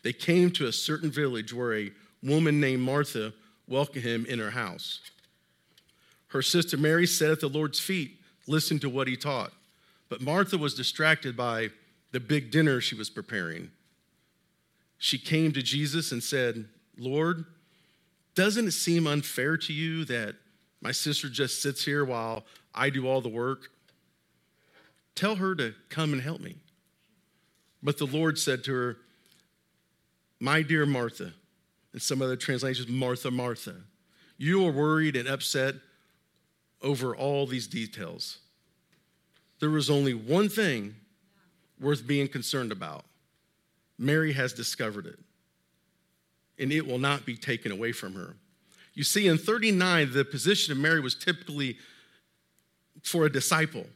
they 0.05 0.13
came 0.13 0.51
to 0.53 0.67
a 0.67 0.73
certain 0.73 1.11
village 1.11 1.53
where 1.53 1.75
a 1.75 1.91
woman 2.23 2.61
named 2.61 2.83
Martha 2.83 3.33
welcomed 3.67 4.05
him 4.05 4.27
in 4.27 4.39
her 4.39 4.51
house. 4.51 5.01
Her 6.29 6.43
sister 6.43 6.77
Mary 6.77 7.07
sat 7.07 7.31
at 7.31 7.41
the 7.41 7.49
Lord's 7.49 7.81
feet, 7.81 8.19
listened 8.47 8.83
to 8.83 8.91
what 8.91 9.09
he 9.09 9.17
taught. 9.17 9.53
But 10.11 10.21
Martha 10.21 10.59
was 10.59 10.75
distracted 10.75 11.37
by 11.37 11.71
the 12.13 12.21
big 12.21 12.51
dinner 12.51 12.81
she 12.81 12.95
was 12.95 13.09
preparing. 13.09 13.71
She 14.99 15.19
came 15.19 15.53
to 15.53 15.63
Jesus 15.63 16.13
and 16.13 16.23
said, 16.23 16.67
Lord, 16.99 17.47
doesn't 18.35 18.69
it 18.69 18.73
seem 18.73 19.07
unfair 19.07 19.57
to 19.57 19.73
you 19.73 20.05
that 20.05 20.35
my 20.83 20.93
sister 20.93 21.31
just 21.31 21.63
sits 21.63 21.85
here 21.85 22.05
while 22.05 22.45
I 22.75 22.91
do 22.91 23.09
all 23.09 23.23
the 23.23 23.29
work? 23.31 23.71
Tell 25.15 25.37
her 25.37 25.55
to 25.55 25.75
come 25.89 26.13
and 26.13 26.21
help 26.21 26.41
me. 26.41 26.57
But 27.83 27.97
the 27.97 28.07
Lord 28.07 28.39
said 28.39 28.65
to 28.65 28.73
her, 28.75 28.97
my 30.41 30.63
dear 30.63 30.87
Martha, 30.87 31.33
and 31.93 32.03
some 32.03 32.21
other 32.21 32.37
translations, 32.37 32.89
Martha, 32.89 33.31
Martha, 33.31 33.77
you 34.37 34.67
are 34.67 34.73
worried 34.73 35.17
and 35.17 35.29
upset 35.29 35.77
over 36.83 37.15
all 37.17 37.47
these 37.47 37.67
details. 37.67 38.39
There 39.61 39.71
was 39.71 39.89
only 39.89 40.13
one 40.13 40.49
thing 40.49 40.97
worth 41.81 42.07
being 42.07 42.29
concerned 42.29 42.73
about. 42.73 43.05
Mary 43.99 44.33
has 44.33 44.53
discovered 44.53 45.07
it, 45.07 45.19
and 46.59 46.73
it 46.73 46.87
will 46.87 46.99
not 46.99 47.25
be 47.25 47.37
taken 47.37 47.71
away 47.73 47.93
from 47.93 48.15
her. 48.15 48.35
You 48.95 49.05
see, 49.05 49.27
in 49.27 49.39
39, 49.39 50.13
the 50.13 50.25
position 50.25 50.73
of 50.73 50.79
Mary 50.79 51.01
was 51.01 51.15
typically 51.15 51.79
for 53.03 53.25
a 53.27 53.31
disciple. 53.31 53.87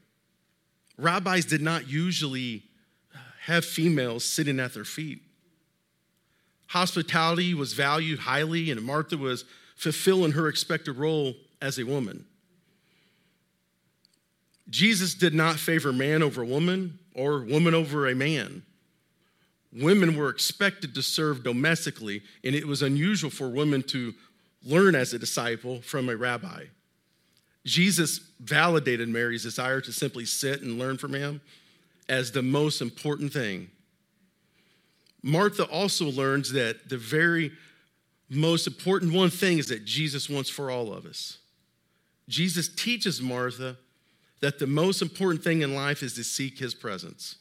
Rabbis 0.97 1.45
did 1.45 1.63
not 1.63 1.89
usually 1.89 2.65
have 3.43 3.65
females 3.65 4.25
sitting 4.25 4.59
at 4.61 4.75
their 4.75 4.85
feet. 4.85 5.23
Hospitality 6.69 7.55
was 7.55 7.73
valued 7.73 8.21
highly, 8.21 8.71
and 8.71 8.83
Martha 8.83 9.17
was 9.17 9.45
fulfilling 9.77 10.33
her 10.33 10.49
expected 10.49 10.97
role 10.97 11.35
as 11.61 11.79
a 11.79 11.85
woman. 11.85 12.25
Jesus 14.71 15.15
did 15.15 15.35
not 15.35 15.57
favor 15.57 15.93
man 15.93 16.23
over 16.23 16.45
woman 16.45 16.99
or 17.15 17.41
woman 17.41 17.75
over 17.75 18.07
a 18.07 18.15
man. 18.15 18.63
Women 19.73 20.17
were 20.17 20.29
expected 20.29 20.95
to 20.95 21.03
serve 21.03 21.43
domestically, 21.43 22.23
and 22.45 22.55
it 22.55 22.67
was 22.67 22.83
unusual 22.83 23.31
for 23.31 23.49
women 23.49 23.83
to 23.85 24.15
learn 24.65 24.95
as 24.95 25.13
a 25.13 25.19
disciple 25.19 25.81
from 25.83 26.09
a 26.09 26.17
rabbi. 26.17 26.65
Jesus 27.65 28.21
validated 28.41 29.09
Mary's 29.09 29.43
desire 29.43 29.81
to 29.81 29.93
simply 29.93 30.25
sit 30.25 30.63
and 30.63 30.79
learn 30.79 30.99
from 30.99 31.15
him 31.15 31.41
as 32.09 32.33
the 32.33 32.43
most 32.43 32.81
important 32.81 33.33
thing. 33.33 33.71
Martha 35.29 35.65
also 35.65 36.07
learns 36.07 36.53
that 36.53 36.89
the 36.89 36.97
very 36.97 37.53
most 38.31 38.67
important 38.67 39.13
one 39.13 39.29
thing 39.29 39.59
is 39.59 39.69
that 39.69 39.85
Jesus 39.85 40.31
wants 40.31 40.49
for 40.49 40.71
all 40.71 40.91
of 40.91 41.05
us. 41.05 41.37
Jesus 42.29 42.67
teaches 42.67 43.21
Martha 43.21 43.77
that 44.41 44.59
the 44.59 44.67
most 44.67 45.03
important 45.03 45.45
thing 45.45 45.61
in 45.61 45.75
life 45.75 46.03
is 46.03 46.15
to 46.15 46.25
seek 46.25 46.59
his 46.59 46.75
presence. 46.75 47.37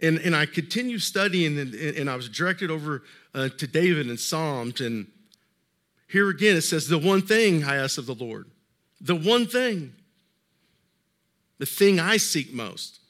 And, 0.00 0.18
and 0.18 0.34
I 0.34 0.46
continued 0.46 1.02
studying, 1.02 1.58
and, 1.58 1.74
and 1.74 2.08
I 2.08 2.16
was 2.16 2.30
directed 2.30 2.70
over 2.70 3.02
uh, 3.34 3.50
to 3.50 3.66
David 3.66 4.08
and 4.08 4.18
Psalms. 4.18 4.80
And 4.80 5.08
here 6.08 6.30
again, 6.30 6.56
it 6.56 6.62
says, 6.62 6.88
The 6.88 6.98
one 6.98 7.20
thing 7.20 7.64
I 7.64 7.76
ask 7.76 7.98
of 7.98 8.06
the 8.06 8.14
Lord, 8.14 8.46
the 8.98 9.16
one 9.16 9.46
thing, 9.46 9.92
the 11.58 11.66
thing 11.66 12.00
I 12.00 12.16
seek 12.16 12.54
most 12.54 13.00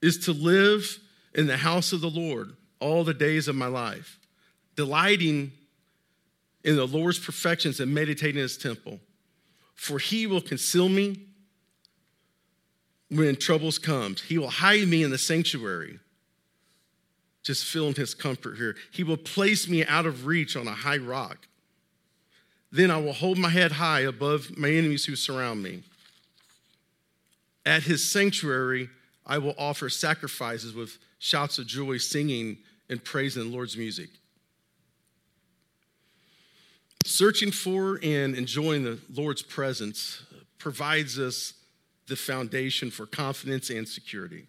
is 0.00 0.16
to 0.24 0.32
live 0.32 0.98
in 1.34 1.46
the 1.46 1.56
house 1.56 1.92
of 1.92 2.00
the 2.00 2.10
Lord 2.10 2.56
all 2.80 3.04
the 3.04 3.14
days 3.14 3.48
of 3.48 3.54
my 3.54 3.66
life, 3.66 4.18
delighting 4.76 5.52
in 6.64 6.76
the 6.76 6.86
Lord's 6.86 7.18
perfections 7.18 7.80
and 7.80 7.94
meditating 7.94 8.36
in 8.36 8.42
his 8.42 8.56
temple. 8.56 9.00
For 9.74 9.98
he 9.98 10.26
will 10.26 10.40
conceal 10.40 10.88
me 10.88 11.26
when 13.10 13.36
troubles 13.36 13.78
comes. 13.78 14.22
He 14.22 14.38
will 14.38 14.50
hide 14.50 14.88
me 14.88 15.02
in 15.02 15.10
the 15.10 15.18
sanctuary. 15.18 15.98
Just 17.42 17.64
feeling 17.64 17.94
his 17.94 18.14
comfort 18.14 18.56
here. 18.56 18.76
He 18.92 19.02
will 19.02 19.16
place 19.16 19.68
me 19.68 19.84
out 19.86 20.06
of 20.06 20.26
reach 20.26 20.56
on 20.56 20.68
a 20.68 20.72
high 20.72 20.98
rock. 20.98 21.48
Then 22.70 22.90
I 22.90 22.98
will 22.98 23.14
hold 23.14 23.38
my 23.38 23.48
head 23.48 23.72
high 23.72 24.00
above 24.00 24.56
my 24.56 24.70
enemies 24.70 25.06
who 25.06 25.16
surround 25.16 25.62
me. 25.62 25.82
At 27.64 27.82
his 27.84 28.10
sanctuary, 28.10 28.90
I 29.30 29.38
will 29.38 29.54
offer 29.56 29.88
sacrifices 29.88 30.74
with 30.74 30.98
shouts 31.20 31.60
of 31.60 31.66
joy, 31.68 31.98
singing 31.98 32.58
and 32.88 33.02
praising 33.02 33.44
the 33.44 33.48
Lord's 33.48 33.76
music. 33.76 34.10
Searching 37.04 37.52
for 37.52 38.00
and 38.02 38.34
enjoying 38.34 38.82
the 38.82 38.98
Lord's 39.14 39.42
presence 39.42 40.24
provides 40.58 41.16
us 41.16 41.54
the 42.08 42.16
foundation 42.16 42.90
for 42.90 43.06
confidence 43.06 43.70
and 43.70 43.86
security. 43.88 44.46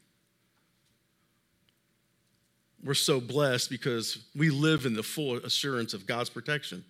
We're 2.83 2.95
so 2.95 3.21
blessed 3.21 3.69
because 3.69 4.17
we 4.35 4.49
live 4.49 4.87
in 4.87 4.95
the 4.95 5.03
full 5.03 5.37
assurance 5.37 5.93
of 5.93 6.07
God's 6.07 6.31
protection. 6.31 6.83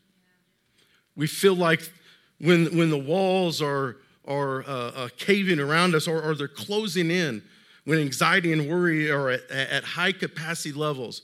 We 1.18 1.28
feel 1.28 1.56
like 1.56 1.92
when, 2.40 2.78
when 2.78 2.90
the 2.90 2.98
walls 2.98 3.62
are, 3.62 3.98
are 4.26 4.64
uh, 4.64 4.92
uh, 4.96 5.10
caving 5.18 5.60
around 5.60 5.94
us 5.94 6.08
or, 6.08 6.22
or 6.22 6.36
they're 6.36 6.48
closing 6.48 7.12
in, 7.12 7.44
when 7.86 8.00
anxiety 8.00 8.54
and 8.54 8.70
worry 8.70 9.10
are 9.10 9.30
at, 9.30 9.50
at 9.50 9.84
high 9.84 10.12
capacity 10.12 10.72
levels, 10.72 11.24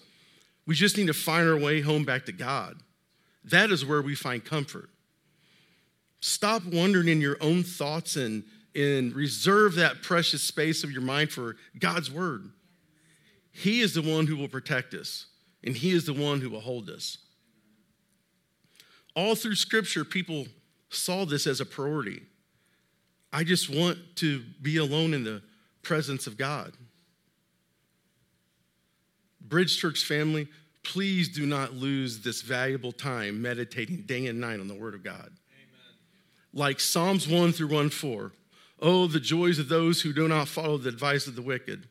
we 0.65 0.75
just 0.75 0.97
need 0.97 1.07
to 1.07 1.13
find 1.13 1.47
our 1.47 1.57
way 1.57 1.81
home 1.81 2.03
back 2.03 2.25
to 2.25 2.31
God. 2.31 2.77
That 3.43 3.71
is 3.71 3.85
where 3.85 4.01
we 4.01 4.15
find 4.15 4.43
comfort. 4.43 4.89
Stop 6.19 6.65
wandering 6.65 7.07
in 7.07 7.21
your 7.21 7.37
own 7.41 7.63
thoughts 7.63 8.15
and 8.15 8.43
and 8.77 9.13
reserve 9.13 9.75
that 9.75 10.03
precious 10.03 10.43
space 10.43 10.83
of 10.83 10.91
your 10.91 11.01
mind 11.01 11.31
for 11.31 11.55
God's 11.79 12.11
word. 12.11 12.51
He 13.51 13.81
is 13.81 13.95
the 13.95 14.03
one 14.03 14.27
who 14.27 14.37
will 14.37 14.47
protect 14.47 14.93
us, 14.93 15.25
and 15.63 15.75
He 15.75 15.89
is 15.91 16.05
the 16.05 16.13
one 16.13 16.41
who 16.41 16.51
will 16.51 16.59
hold 16.59 16.87
us. 16.89 17.17
All 19.15 19.33
through 19.33 19.55
Scripture, 19.55 20.05
people 20.05 20.45
saw 20.89 21.25
this 21.25 21.47
as 21.47 21.59
a 21.59 21.65
priority. 21.65 22.21
I 23.33 23.43
just 23.43 23.67
want 23.67 23.97
to 24.17 24.43
be 24.61 24.77
alone 24.77 25.15
in 25.15 25.23
the 25.23 25.41
presence 25.87 26.27
of 26.27 26.37
God. 26.37 26.73
Bridge 29.39 29.79
Church 29.79 30.03
family, 30.03 30.49
please 30.83 31.29
do 31.29 31.45
not 31.45 31.75
lose 31.75 32.19
this 32.19 32.41
valuable 32.41 32.91
time 32.91 33.41
meditating 33.41 34.01
day 34.01 34.27
and 34.27 34.41
night 34.41 34.59
on 34.59 34.67
the 34.67 34.75
Word 34.75 34.93
of 34.93 35.01
God. 35.01 35.29
Amen. 35.29 35.95
Like 36.53 36.81
Psalms 36.81 37.25
1 37.25 37.53
through 37.53 37.69
1 37.69 37.89
4. 37.89 38.33
Oh, 38.81 39.07
the 39.07 39.21
joys 39.21 39.59
of 39.59 39.69
those 39.69 40.01
who 40.01 40.11
do 40.11 40.27
not 40.27 40.49
follow 40.49 40.77
the 40.77 40.89
advice 40.89 41.25
of 41.25 41.37
the 41.37 41.41
wicked, 41.41 41.87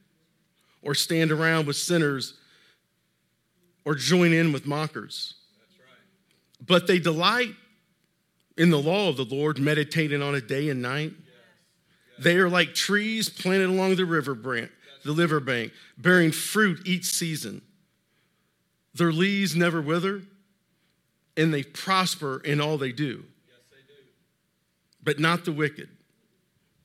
or 0.82 0.94
stand 0.94 1.32
around 1.32 1.66
with 1.66 1.76
sinners, 1.76 2.34
or 3.86 3.94
join 3.94 4.34
in 4.34 4.52
with 4.52 4.66
mockers. 4.66 5.34
Right. 5.78 6.66
But 6.66 6.86
they 6.86 6.98
delight 6.98 7.54
in 8.58 8.68
the 8.68 8.78
law 8.78 9.08
of 9.08 9.16
the 9.16 9.24
Lord, 9.24 9.58
meditating 9.58 10.20
on 10.20 10.34
it 10.34 10.46
day 10.46 10.68
and 10.68 10.82
night. 10.82 11.12
They 12.18 12.36
are 12.36 12.48
like 12.48 12.74
trees 12.74 13.28
planted 13.28 13.68
along 13.68 13.96
the 13.96 14.04
river 14.04 14.34
branch, 14.34 14.70
the 15.04 15.12
river 15.12 15.40
bank, 15.40 15.72
bearing 15.98 16.32
fruit 16.32 16.86
each 16.86 17.04
season. 17.04 17.62
Their 18.94 19.12
leaves 19.12 19.54
never 19.54 19.82
wither, 19.82 20.22
and 21.36 21.52
they 21.52 21.62
prosper 21.62 22.40
in 22.44 22.60
all 22.60 22.78
they 22.78 22.92
do. 22.92 23.24
Yes, 23.46 23.58
they 23.70 23.76
do. 23.86 24.02
But 25.02 25.20
not 25.20 25.44
the 25.44 25.52
wicked. 25.52 25.88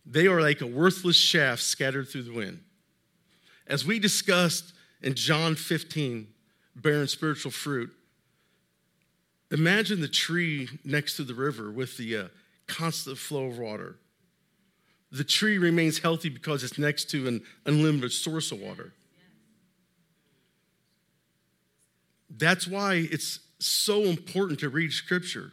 They 0.06 0.28
are 0.28 0.42
like 0.42 0.62
a 0.62 0.68
worthless 0.68 1.16
shaft 1.16 1.62
scattered 1.62 2.10
through 2.10 2.24
the 2.24 2.34
wind. 2.34 2.62
As 3.68 3.86
we 3.86 4.00
discussed 4.00 4.74
in 5.02 5.14
John 5.14 5.56
15, 5.56 6.28
bearing 6.76 7.08
spiritual 7.08 7.52
fruit, 7.52 7.92
imagine 9.52 10.02
the 10.02 10.08
tree 10.10 10.68
next 10.84 11.16
to 11.16 11.24
the 11.24 11.34
river 11.34 11.72
with 11.72 11.96
the 11.98 12.18
uh, 12.18 12.24
constant 12.68 13.18
flow 13.18 13.46
of 13.46 13.58
water. 13.58 13.96
The 15.12 15.24
tree 15.24 15.58
remains 15.58 16.00
healthy 16.00 16.30
because 16.30 16.64
it's 16.64 16.78
next 16.78 17.10
to 17.12 17.28
an 17.28 17.44
unlimited 17.66 18.14
source 18.14 18.52
of 18.52 18.60
water. 18.60 18.94
That's 22.30 22.66
why 22.66 23.08
it's 23.12 23.40
so 23.60 24.04
important 24.04 24.60
to 24.62 24.70
read 24.70 24.94
Scripture. 24.94 25.52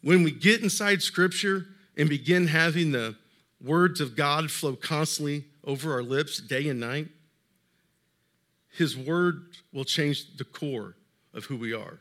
When 0.00 0.22
we 0.22 0.30
get 0.30 0.62
inside 0.62 1.02
Scripture 1.02 1.66
and 1.96 2.08
begin 2.08 2.46
having 2.46 2.92
the 2.92 3.16
words 3.60 4.00
of 4.00 4.14
God 4.14 4.50
flow 4.50 4.76
constantly 4.76 5.46
over 5.64 5.92
our 5.92 6.02
lips 6.02 6.38
day 6.38 6.68
and 6.68 6.78
night, 6.78 7.08
His 8.70 8.96
word 8.96 9.56
will 9.72 9.84
change 9.84 10.36
the 10.36 10.44
core 10.44 10.94
of 11.34 11.46
who 11.46 11.56
we 11.56 11.72
are. 11.72 11.98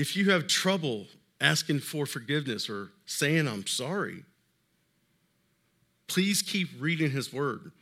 If 0.00 0.16
you 0.16 0.30
have 0.30 0.46
trouble 0.46 1.06
asking 1.40 1.80
for 1.80 2.06
forgiveness 2.06 2.70
or 2.70 2.90
saying, 3.06 3.46
I'm 3.46 3.66
sorry, 3.66 4.24
please 6.06 6.42
keep 6.42 6.68
reading 6.78 7.10
His 7.10 7.32
word. 7.32 7.72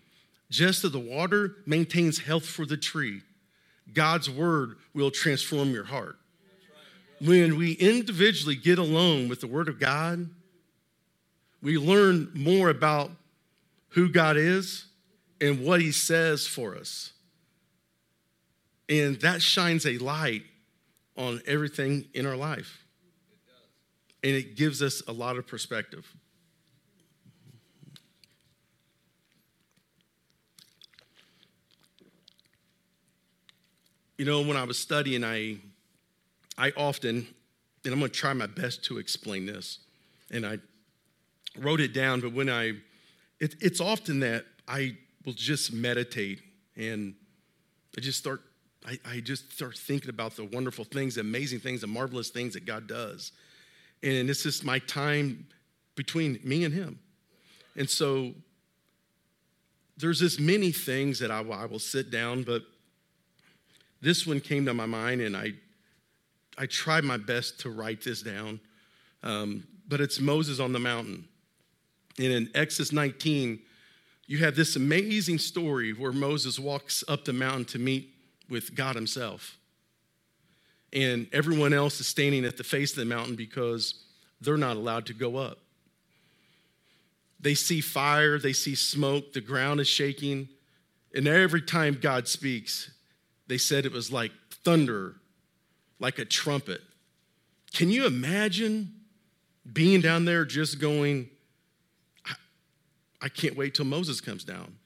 Just 0.51 0.85
as 0.85 0.93
the 0.93 0.99
water 0.99 1.57
maintains 1.67 2.19
health 2.19 2.47
for 2.47 2.67
the 2.67 2.77
tree, 2.77 3.23
God's 3.93 4.29
word 4.29 4.77
will 4.95 5.11
transform 5.11 5.71
your 5.71 5.85
heart 5.85 6.19
when 7.21 7.57
we 7.57 7.73
individually 7.73 8.55
get 8.55 8.79
alone 8.79 9.29
with 9.29 9.41
the 9.41 9.47
Word 9.47 9.69
of 9.69 9.79
God, 9.79 10.29
we 11.63 11.77
learn 11.77 12.31
more 12.35 12.71
about 12.71 13.11
who 13.91 14.09
God 14.09 14.37
is 14.37 14.87
and 15.41 15.65
what 15.65 15.81
He 15.81 15.93
says 15.93 16.47
for 16.47 16.77
us. 16.77 17.13
And 18.89 19.21
that 19.21 19.43
shines 19.43 19.85
a 19.85 19.99
light 19.99 20.43
on 21.19 21.43
everything 21.47 22.07
in 22.15 22.25
our 22.25 22.37
life. 22.37 22.85
And 24.25 24.33
it 24.33 24.57
gives 24.57 24.81
us 24.83 25.03
a 25.07 25.13
lot 25.13 25.37
of 25.37 25.47
perspective. 25.47 26.11
You 34.17 34.25
know, 34.25 34.41
when 34.41 34.57
I 34.57 34.65
was 34.65 34.79
studying, 34.79 35.23
I 35.23 35.59
I 36.57 36.73
often, 36.77 37.27
and 37.85 37.93
I'm 37.93 38.01
going 38.01 38.11
to 38.11 38.17
try 38.17 38.33
my 38.33 38.47
best 38.47 38.85
to 38.87 38.99
explain 38.99 39.47
this, 39.47 39.79
and 40.31 40.45
I 40.45 40.59
wrote 41.57 41.81
it 41.81 41.93
down, 41.93 42.21
but 42.21 42.33
when 42.33 42.49
I, 42.49 42.73
it, 43.39 43.55
it's 43.61 43.81
often 43.81 44.21
that 44.21 44.45
I 44.67 44.97
will 45.25 45.33
just 45.35 45.73
meditate 45.73 46.43
and 46.77 47.15
I 47.97 48.01
just 48.01 48.19
start, 48.19 48.43
I, 48.89 48.99
I 49.05 49.21
just 49.21 49.53
start 49.53 49.77
thinking 49.77 50.09
about 50.09 50.35
the 50.37 50.45
wonderful 50.45 50.85
things, 50.85 51.17
the 51.17 51.21
amazing 51.21 51.61
things, 51.61 51.83
the 51.83 51.87
marvelous 51.87 52.31
things 52.31 52.55
that 52.55 52.65
God 52.65 52.87
does. 52.87 53.33
And 54.03 54.31
it's 54.31 54.45
just 54.45 54.65
my 54.65 54.79
time 54.79 55.47
between 55.95 56.41
me 56.43 56.65
and 56.65 56.73
Him. 56.73 56.99
And 57.77 57.89
so 57.89 58.33
there's 59.99 60.21
this 60.21 60.41
many 60.41 60.73
things 60.73 61.19
that 61.19 61.31
I, 61.31 61.41
I 61.41 61.67
will 61.67 61.79
sit 61.79 62.11
down, 62.11 62.45
but 62.45 62.63
this 64.01 64.27
one 64.27 64.41
came 64.41 64.65
to 64.65 64.73
my 64.73 64.87
mind 64.87 65.21
and 65.21 65.37
I 65.37 65.55
I 66.61 66.67
tried 66.67 67.05
my 67.05 67.17
best 67.17 67.61
to 67.61 67.71
write 67.71 68.03
this 68.03 68.21
down, 68.21 68.59
um, 69.23 69.65
but 69.87 70.01
it's 70.01 70.19
Moses 70.19 70.59
on 70.59 70.73
the 70.73 70.81
mountain. 70.81 71.29
And 72.19 72.27
in 72.27 72.51
Exodus 72.53 72.91
19, 72.91 73.61
you 74.27 74.39
have 74.39 74.57
this 74.57 74.75
amazing 74.75 75.39
story 75.39 75.93
where 75.93 76.11
Moses 76.11 76.59
walks 76.59 77.05
up 77.07 77.25
the 77.25 77.33
mountain 77.33 77.65
to 77.67 77.79
meet 77.79 78.13
with 78.49 78.75
God 78.75 78.97
Himself. 78.97 79.57
And 80.93 81.27
everyone 81.33 81.73
else 81.73 82.01
is 82.01 82.07
standing 82.07 82.45
at 82.45 82.57
the 82.57 82.65
face 82.65 82.93
of 82.93 82.99
the 82.99 83.05
mountain 83.05 83.37
because 83.37 83.95
they're 84.41 84.57
not 84.57 84.77
allowed 84.77 85.07
to 85.07 85.15
go 85.15 85.37
up. 85.37 85.59
They 87.41 87.55
see 87.55 87.81
fire, 87.81 88.39
they 88.39 88.53
see 88.53 88.75
smoke, 88.75 89.33
the 89.33 89.41
ground 89.41 89.81
is 89.81 89.89
shaking. 89.89 90.49
And 91.15 91.29
every 91.29 91.63
time 91.63 91.99
God 92.01 92.27
speaks, 92.27 92.91
they 93.47 93.59
said 93.59 93.87
it 93.87 93.93
was 93.93 94.11
like 94.11 94.33
thunder, 94.65 95.15
like 95.99 96.19
a 96.19 96.25
trumpet. 96.25 96.81
Can 97.73 97.91
you 97.91 98.07
imagine 98.07 98.93
being 99.73 100.01
down 100.01 100.25
there 100.25 100.45
just 100.45 100.81
going, 100.81 101.29
I, 102.27 102.35
I 103.23 103.29
can't 103.29 103.57
wait 103.57 103.75
till 103.75 103.85
Moses 103.85 104.21
comes 104.21 104.45
down? 104.45 104.78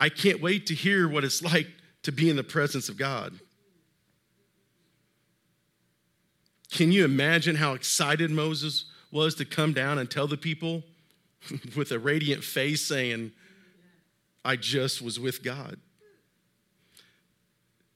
I 0.00 0.08
can't 0.08 0.40
wait 0.40 0.66
to 0.66 0.74
hear 0.74 1.06
what 1.06 1.24
it's 1.24 1.42
like 1.42 1.68
to 2.02 2.10
be 2.10 2.30
in 2.30 2.36
the 2.36 2.42
presence 2.42 2.88
of 2.88 2.96
God. 2.96 3.38
Can 6.72 6.90
you 6.90 7.04
imagine 7.04 7.56
how 7.56 7.74
excited 7.74 8.30
Moses 8.30 8.86
was 9.12 9.34
to 9.34 9.44
come 9.44 9.74
down 9.74 9.98
and 9.98 10.10
tell 10.10 10.26
the 10.26 10.36
people 10.36 10.82
with 11.76 11.92
a 11.92 11.98
radiant 11.98 12.42
face 12.42 12.86
saying, 12.86 13.32
I 14.44 14.56
just 14.56 15.02
was 15.02 15.20
with 15.20 15.42
God? 15.42 15.78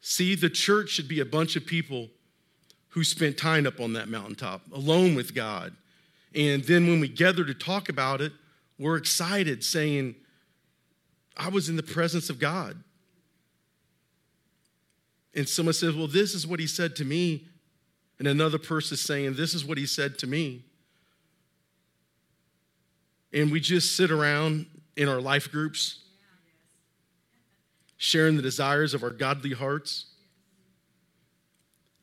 See, 0.02 0.34
the 0.34 0.50
church 0.50 0.90
should 0.90 1.08
be 1.08 1.20
a 1.20 1.24
bunch 1.24 1.56
of 1.56 1.64
people 1.64 2.08
who 2.90 3.04
spent 3.04 3.38
time 3.38 3.66
up 3.66 3.80
on 3.80 3.94
that 3.94 4.08
mountaintop, 4.08 4.60
alone 4.72 5.14
with 5.14 5.34
God. 5.34 5.74
And 6.34 6.62
then 6.64 6.86
when 6.88 7.00
we 7.00 7.08
gather 7.08 7.44
to 7.44 7.54
talk 7.54 7.88
about 7.88 8.20
it, 8.20 8.32
we're 8.78 8.96
excited, 8.96 9.64
saying, 9.64 10.16
I 11.36 11.48
was 11.48 11.68
in 11.68 11.76
the 11.76 11.82
presence 11.82 12.30
of 12.30 12.38
God. 12.38 12.82
And 15.34 15.48
someone 15.48 15.72
says, 15.72 15.94
Well, 15.94 16.06
this 16.06 16.34
is 16.34 16.46
what 16.46 16.60
he 16.60 16.66
said 16.66 16.96
to 16.96 17.04
me. 17.04 17.46
And 18.18 18.28
another 18.28 18.58
person 18.58 18.94
is 18.94 19.00
saying, 19.00 19.34
This 19.34 19.54
is 19.54 19.64
what 19.64 19.78
he 19.78 19.86
said 19.86 20.18
to 20.18 20.26
me. 20.26 20.62
And 23.32 23.50
we 23.50 23.58
just 23.58 23.96
sit 23.96 24.12
around 24.12 24.66
in 24.96 25.08
our 25.08 25.20
life 25.20 25.50
groups, 25.50 26.04
sharing 27.96 28.36
the 28.36 28.42
desires 28.42 28.94
of 28.94 29.02
our 29.02 29.10
godly 29.10 29.52
hearts. 29.52 30.06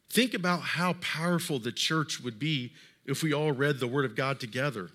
Think 0.10 0.34
about 0.34 0.60
how 0.60 0.94
powerful 1.00 1.58
the 1.58 1.72
church 1.72 2.20
would 2.20 2.38
be 2.38 2.74
if 3.06 3.24
we 3.24 3.34
all 3.34 3.54
read 3.54 3.80
the 3.80 3.88
Word 3.88 4.04
of 4.04 4.13
God 4.13 4.41
together. 4.41 4.89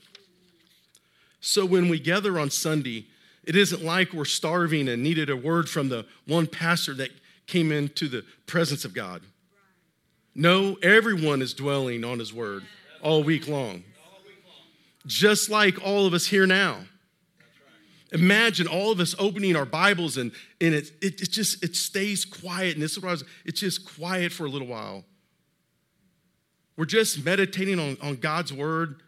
So 1.41 1.65
when 1.65 1.89
we 1.89 1.99
gather 1.99 2.39
on 2.39 2.51
Sunday, 2.51 3.07
it 3.47 3.55
isn't 3.55 3.85
like 3.85 4.13
we're 4.13 4.25
starving 4.25 4.89
and 4.89 5.03
needed 5.03 5.31
a 5.31 5.37
word 5.37 5.71
from 5.71 5.89
the 5.89 6.05
one 6.27 6.49
pastor 6.49 6.95
that 6.95 7.11
came 7.47 7.71
into 7.71 8.09
the 8.09 8.25
presence 8.47 8.85
of 8.85 8.93
God. 8.93 9.23
No, 10.35 10.77
everyone 10.83 11.41
is 11.41 11.55
dwelling 11.55 12.05
on 12.05 12.19
his 12.19 12.35
word 12.35 12.65
all 13.03 13.23
week 13.23 13.47
long. 13.47 13.85
Just 15.07 15.49
like 15.49 15.83
all 15.85 16.07
of 16.07 16.13
us 16.13 16.27
here 16.27 16.47
now. 16.47 16.79
Imagine 18.13 18.67
all 18.67 18.91
of 18.91 18.99
us 18.99 19.15
opening 19.19 19.55
our 19.55 19.65
Bibles 19.65 20.17
and, 20.17 20.33
and 20.61 20.75
it, 20.75 20.91
it, 21.01 21.21
it 21.21 21.31
just 21.31 21.63
it 21.63 21.77
stays 21.77 22.25
quiet. 22.25 22.75
And 22.75 22.83
this 22.83 22.93
is 22.93 23.01
what 23.01 23.09
I 23.09 23.13
was, 23.13 23.25
it's 23.45 23.61
just 23.61 23.97
quiet 23.97 24.33
for 24.33 24.47
a 24.47 24.49
little 24.49 24.69
while. 24.69 25.05
We're 26.77 26.85
just 26.85 27.25
meditating 27.25 27.79
on, 27.79 27.97
on 28.03 28.17
God's 28.17 28.53
word 28.53 29.01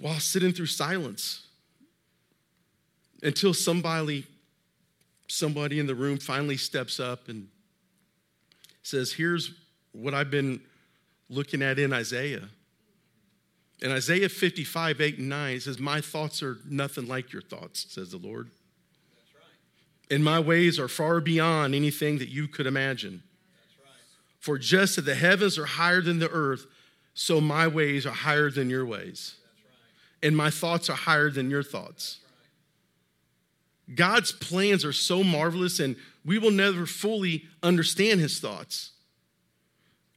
while 0.00 0.20
sitting 0.20 0.52
through 0.52 0.66
silence 0.66 1.45
until 3.26 3.52
somebody 3.52 4.24
somebody 5.28 5.80
in 5.80 5.86
the 5.88 5.94
room 5.94 6.18
finally 6.18 6.56
steps 6.56 7.00
up 7.00 7.28
and 7.28 7.48
says, 8.82 9.12
Here's 9.12 9.52
what 9.92 10.14
I've 10.14 10.30
been 10.30 10.60
looking 11.28 11.60
at 11.60 11.78
in 11.80 11.92
Isaiah. 11.92 12.48
In 13.82 13.90
Isaiah 13.90 14.28
55, 14.28 15.00
8 15.00 15.18
and 15.18 15.28
9, 15.28 15.56
it 15.56 15.62
says, 15.62 15.80
My 15.80 16.00
thoughts 16.00 16.40
are 16.42 16.58
nothing 16.64 17.08
like 17.08 17.32
your 17.32 17.42
thoughts, 17.42 17.86
says 17.88 18.12
the 18.12 18.16
Lord. 18.16 18.46
Right. 19.34 20.14
And 20.14 20.24
my 20.24 20.38
ways 20.38 20.78
are 20.78 20.88
far 20.88 21.20
beyond 21.20 21.74
anything 21.74 22.18
that 22.18 22.28
you 22.28 22.46
could 22.46 22.66
imagine. 22.66 23.24
Right. 23.82 23.90
For 24.38 24.56
just 24.56 24.98
as 24.98 25.04
the 25.04 25.16
heavens 25.16 25.58
are 25.58 25.66
higher 25.66 26.00
than 26.00 26.20
the 26.20 26.30
earth, 26.30 26.66
so 27.12 27.40
my 27.40 27.66
ways 27.66 28.06
are 28.06 28.12
higher 28.12 28.50
than 28.50 28.70
your 28.70 28.86
ways. 28.86 29.34
Right. 29.64 30.28
And 30.28 30.36
my 30.36 30.50
thoughts 30.50 30.88
are 30.88 30.96
higher 30.96 31.30
than 31.30 31.50
your 31.50 31.64
thoughts. 31.64 32.20
God's 33.94 34.32
plans 34.32 34.84
are 34.84 34.92
so 34.92 35.22
marvelous, 35.22 35.78
and 35.78 35.96
we 36.24 36.38
will 36.38 36.50
never 36.50 36.86
fully 36.86 37.44
understand 37.62 38.20
his 38.20 38.40
thoughts. 38.40 38.92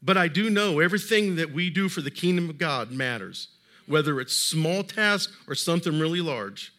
But 0.01 0.17
I 0.17 0.27
do 0.27 0.49
know 0.49 0.79
everything 0.79 1.35
that 1.35 1.53
we 1.53 1.69
do 1.69 1.89
for 1.89 2.01
the 2.01 2.11
kingdom 2.11 2.49
of 2.49 2.57
God 2.57 2.91
matters, 2.91 3.49
whether 3.85 4.19
it's 4.19 4.35
small 4.35 4.83
task 4.83 5.31
or 5.47 5.55
something 5.55 5.99
really 5.99 6.21
large. 6.21 6.73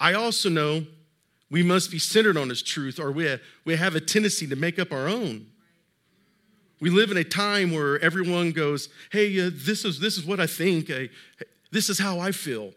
I 0.00 0.14
also 0.14 0.48
know 0.48 0.86
we 1.50 1.62
must 1.62 1.90
be 1.90 1.98
centered 1.98 2.36
on 2.36 2.48
his 2.48 2.62
truth, 2.62 2.98
or 3.00 3.10
we, 3.10 3.36
we 3.64 3.76
have 3.76 3.94
a 3.94 4.00
tendency 4.00 4.46
to 4.46 4.56
make 4.56 4.78
up 4.78 4.92
our 4.92 5.08
own. 5.08 5.46
We 6.80 6.90
live 6.90 7.10
in 7.10 7.16
a 7.16 7.24
time 7.24 7.72
where 7.72 7.98
everyone 8.00 8.52
goes, 8.52 8.88
hey, 9.10 9.46
uh, 9.46 9.50
this, 9.52 9.84
is, 9.84 9.98
this 9.98 10.16
is 10.16 10.24
what 10.24 10.38
I 10.38 10.46
think, 10.46 10.90
uh, 10.90 11.04
this 11.72 11.90
is 11.90 11.98
how 11.98 12.20
I 12.20 12.30
feel. 12.32 12.72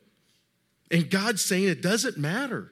And 0.89 1.09
God's 1.09 1.43
saying 1.45 1.67
it 1.67 1.81
doesn't 1.81 2.17
matter. 2.17 2.70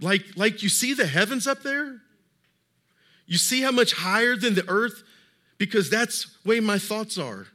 Like, 0.00 0.24
like 0.36 0.62
you 0.62 0.68
see 0.68 0.94
the 0.94 1.06
heavens 1.06 1.46
up 1.46 1.62
there? 1.62 2.00
You 3.26 3.38
see 3.38 3.62
how 3.62 3.72
much 3.72 3.92
higher 3.92 4.36
than 4.36 4.54
the 4.54 4.68
earth? 4.68 5.02
Because 5.58 5.90
that's 5.90 6.36
way 6.44 6.60
my 6.60 6.78
thoughts 6.78 7.18
are. 7.18 7.46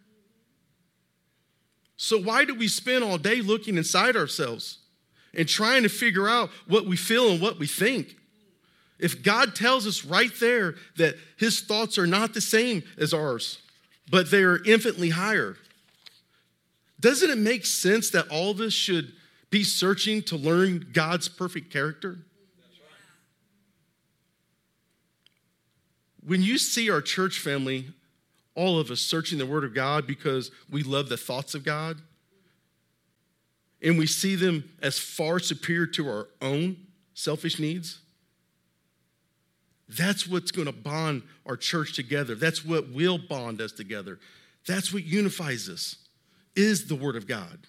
So, 1.97 2.19
why 2.19 2.45
do 2.45 2.55
we 2.55 2.67
spend 2.67 3.03
all 3.03 3.17
day 3.17 3.41
looking 3.41 3.77
inside 3.77 4.15
ourselves 4.15 4.79
and 5.35 5.47
trying 5.47 5.83
to 5.83 5.89
figure 5.89 6.27
out 6.27 6.49
what 6.67 6.87
we 6.87 6.97
feel 6.97 7.29
and 7.29 7.39
what 7.39 7.59
we 7.59 7.67
think? 7.67 8.15
If 8.97 9.23
God 9.23 9.55
tells 9.55 9.85
us 9.85 10.03
right 10.03 10.31
there 10.39 10.75
that 10.97 11.15
his 11.37 11.61
thoughts 11.61 11.97
are 11.97 12.07
not 12.07 12.33
the 12.33 12.41
same 12.41 12.83
as 12.97 13.13
ours, 13.13 13.59
but 14.09 14.31
they 14.31 14.43
are 14.43 14.63
infinitely 14.65 15.09
higher, 15.09 15.57
doesn't 16.99 17.29
it 17.29 17.37
make 17.37 17.65
sense 17.65 18.09
that 18.11 18.27
all 18.29 18.51
of 18.51 18.59
us 18.59 18.73
should 18.73 19.13
be 19.49 19.63
searching 19.63 20.21
to 20.23 20.37
learn 20.37 20.87
God's 20.93 21.27
perfect 21.27 21.71
character? 21.71 22.17
When 26.25 26.41
you 26.41 26.57
see 26.57 26.89
our 26.89 27.01
church 27.01 27.39
family, 27.39 27.87
all 28.55 28.79
of 28.79 28.91
us 28.91 29.01
searching 29.01 29.37
the 29.37 29.45
Word 29.45 29.63
of 29.63 29.73
God 29.73 30.05
because 30.05 30.51
we 30.69 30.83
love 30.83 31.09
the 31.09 31.17
thoughts 31.17 31.55
of 31.55 31.63
God, 31.63 32.01
and 33.81 33.97
we 33.97 34.05
see 34.05 34.35
them 34.35 34.69
as 34.81 34.99
far 34.99 35.39
superior 35.39 35.87
to 35.87 36.07
our 36.07 36.27
own 36.41 36.77
selfish 37.13 37.59
needs, 37.59 37.99
that's 39.89 40.27
what's 40.27 40.51
going 40.51 40.67
to 40.67 40.71
bond 40.71 41.23
our 41.45 41.57
church 41.57 41.95
together. 41.95 42.35
That's 42.35 42.63
what 42.63 42.89
will 42.89 43.17
bond 43.17 43.59
us 43.59 43.71
together. 43.71 44.19
That's 44.67 44.93
what 44.93 45.03
unifies 45.03 45.67
us, 45.67 45.95
is 46.55 46.87
the 46.87 46.95
Word 46.95 47.15
of 47.15 47.27
God. 47.27 47.59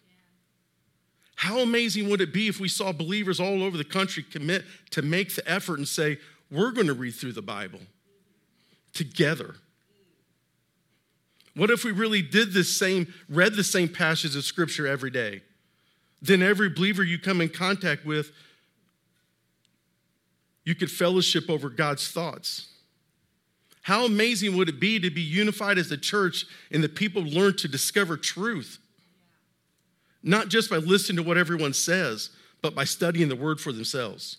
How 1.37 1.61
amazing 1.61 2.09
would 2.11 2.21
it 2.21 2.33
be 2.33 2.47
if 2.47 2.61
we 2.61 2.69
saw 2.69 2.93
believers 2.93 3.41
all 3.41 3.63
over 3.63 3.77
the 3.77 3.85
country 3.85 4.23
commit 4.23 4.65
to 4.91 5.03
make 5.03 5.35
the 5.35 5.51
effort 5.51 5.79
and 5.79 5.89
say, 5.89 6.19
we're 6.51 6.71
going 6.71 6.87
to 6.87 6.95
read 6.95 7.15
through 7.15 7.33
the 7.33 7.43
Bible 7.43 7.81
together? 8.93 9.55
What 11.55 11.71
if 11.71 11.85
we 11.85 11.93
really 11.93 12.23
did 12.23 12.53
the 12.53 12.65
same, 12.65 13.13
read 13.29 13.55
the 13.55 13.65
same 13.65 13.89
passages 13.89 14.37
of 14.37 14.45
scripture 14.45 14.87
every 14.87 15.11
day? 15.11 15.43
Then 16.23 16.43
every 16.43 16.71
believer 16.71 17.03
you 17.03 17.19
come 17.19 17.41
in 17.41 17.49
contact 17.49 18.07
with, 18.07 18.31
you 20.65 20.75
could 20.75 20.91
fellowship 20.91 21.51
over 21.51 21.69
God's 21.69 22.09
thoughts. 22.09 22.69
How 23.83 24.07
amazing 24.07 24.57
would 24.57 24.69
it 24.69 24.79
be 24.79 25.01
to 25.01 25.11
be 25.11 25.21
unified 25.21 25.77
as 25.77 25.91
a 25.91 25.97
church 25.97 26.47
and 26.71 26.83
the 26.83 26.89
people 26.89 27.23
learn 27.23 27.57
to 27.57 27.69
discover 27.69 28.17
truth? 28.17 28.79
Not 30.23 30.49
just 30.49 30.71
by 30.71 30.77
listening 30.77 31.17
to 31.17 31.29
what 31.29 31.37
everyone 31.37 31.73
says, 31.73 32.31
but 32.63 32.77
by 32.77 32.85
studying 32.85 33.29
the 33.29 33.35
word 33.35 33.61
for 33.61 33.73
themselves. 33.73 34.37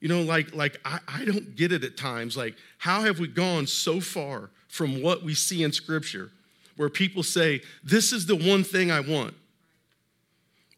You 0.00 0.08
know 0.08 0.22
like 0.22 0.54
like 0.54 0.80
I, 0.84 0.98
I 1.08 1.24
don't 1.24 1.56
get 1.56 1.72
it 1.72 1.84
at 1.84 1.96
times 1.96 2.36
like 2.36 2.56
how 2.78 3.02
have 3.02 3.18
we 3.18 3.28
gone 3.28 3.66
so 3.66 4.00
far 4.00 4.50
from 4.68 5.02
what 5.02 5.22
we 5.22 5.34
see 5.34 5.62
in 5.62 5.72
scripture 5.72 6.30
where 6.76 6.88
people 6.88 7.22
say 7.22 7.60
this 7.84 8.12
is 8.12 8.26
the 8.26 8.36
one 8.36 8.64
thing 8.64 8.90
i 8.90 9.00
want 9.00 9.34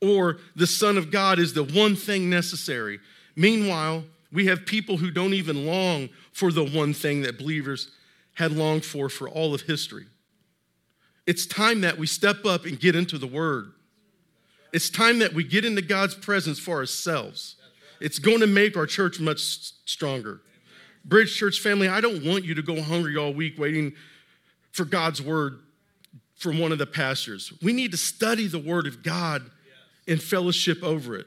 or 0.01 0.39
the 0.57 0.67
son 0.67 0.97
of 0.99 1.11
god 1.11 1.39
is 1.39 1.55
the 1.55 1.65
one 1.65 1.97
thing 1.97 2.29
necessary 2.29 2.99
meanwhile 3.37 4.05
We 4.33 4.47
have 4.47 4.65
people 4.65 4.97
who 4.97 5.11
don't 5.11 5.35
even 5.35 5.67
long 5.67 6.09
for 6.33 6.51
the 6.51 6.65
one 6.65 6.95
thing 6.95 7.23
that 7.23 7.39
believers 7.39 7.91
had 8.35 8.53
longed 8.53 8.85
for 8.85 9.11
for 9.11 9.29
all 9.29 9.55
of 9.55 9.63
history. 9.63 10.07
It's 11.27 11.47
time 11.47 11.83
that 11.83 11.99
we 11.99 12.07
step 12.07 12.45
up 12.47 12.65
and 12.65 12.81
get 12.81 12.97
into 12.97 13.19
the 13.19 13.27
Word. 13.27 13.73
It's 14.73 14.89
time 14.89 15.19
that 15.19 15.35
we 15.35 15.45
get 15.45 15.67
into 15.67 15.83
God's 15.83 16.15
presence 16.15 16.59
for 16.59 16.79
ourselves. 16.79 17.57
It's 18.03 18.19
going 18.19 18.41
to 18.41 18.49
make 18.49 18.77
our 18.77 18.87
church 18.87 19.21
much 19.21 19.41
stronger. 19.87 20.41
Bridge 21.05 21.37
Church 21.37 21.61
family, 21.61 21.89
I 21.89 22.01
don't 22.01 22.25
want 22.25 22.45
you 22.45 22.55
to 22.55 22.63
go 22.63 22.83
hungry 22.83 23.17
all 23.17 23.33
week 23.33 23.59
waiting 23.59 23.93
for 24.73 24.85
God's 24.85 25.23
Word 25.23 25.61
from 26.37 26.59
one 26.59 26.73
of 26.73 26.79
the 26.79 26.87
pastors. 26.87 27.53
We 27.63 27.73
need 27.73 27.93
to 27.93 27.97
study 27.97 28.49
the 28.49 28.59
Word 28.59 28.89
of 28.89 29.05
God 29.05 29.49
and 30.09 30.21
fellowship 30.21 30.83
over 30.83 31.15
it. 31.15 31.27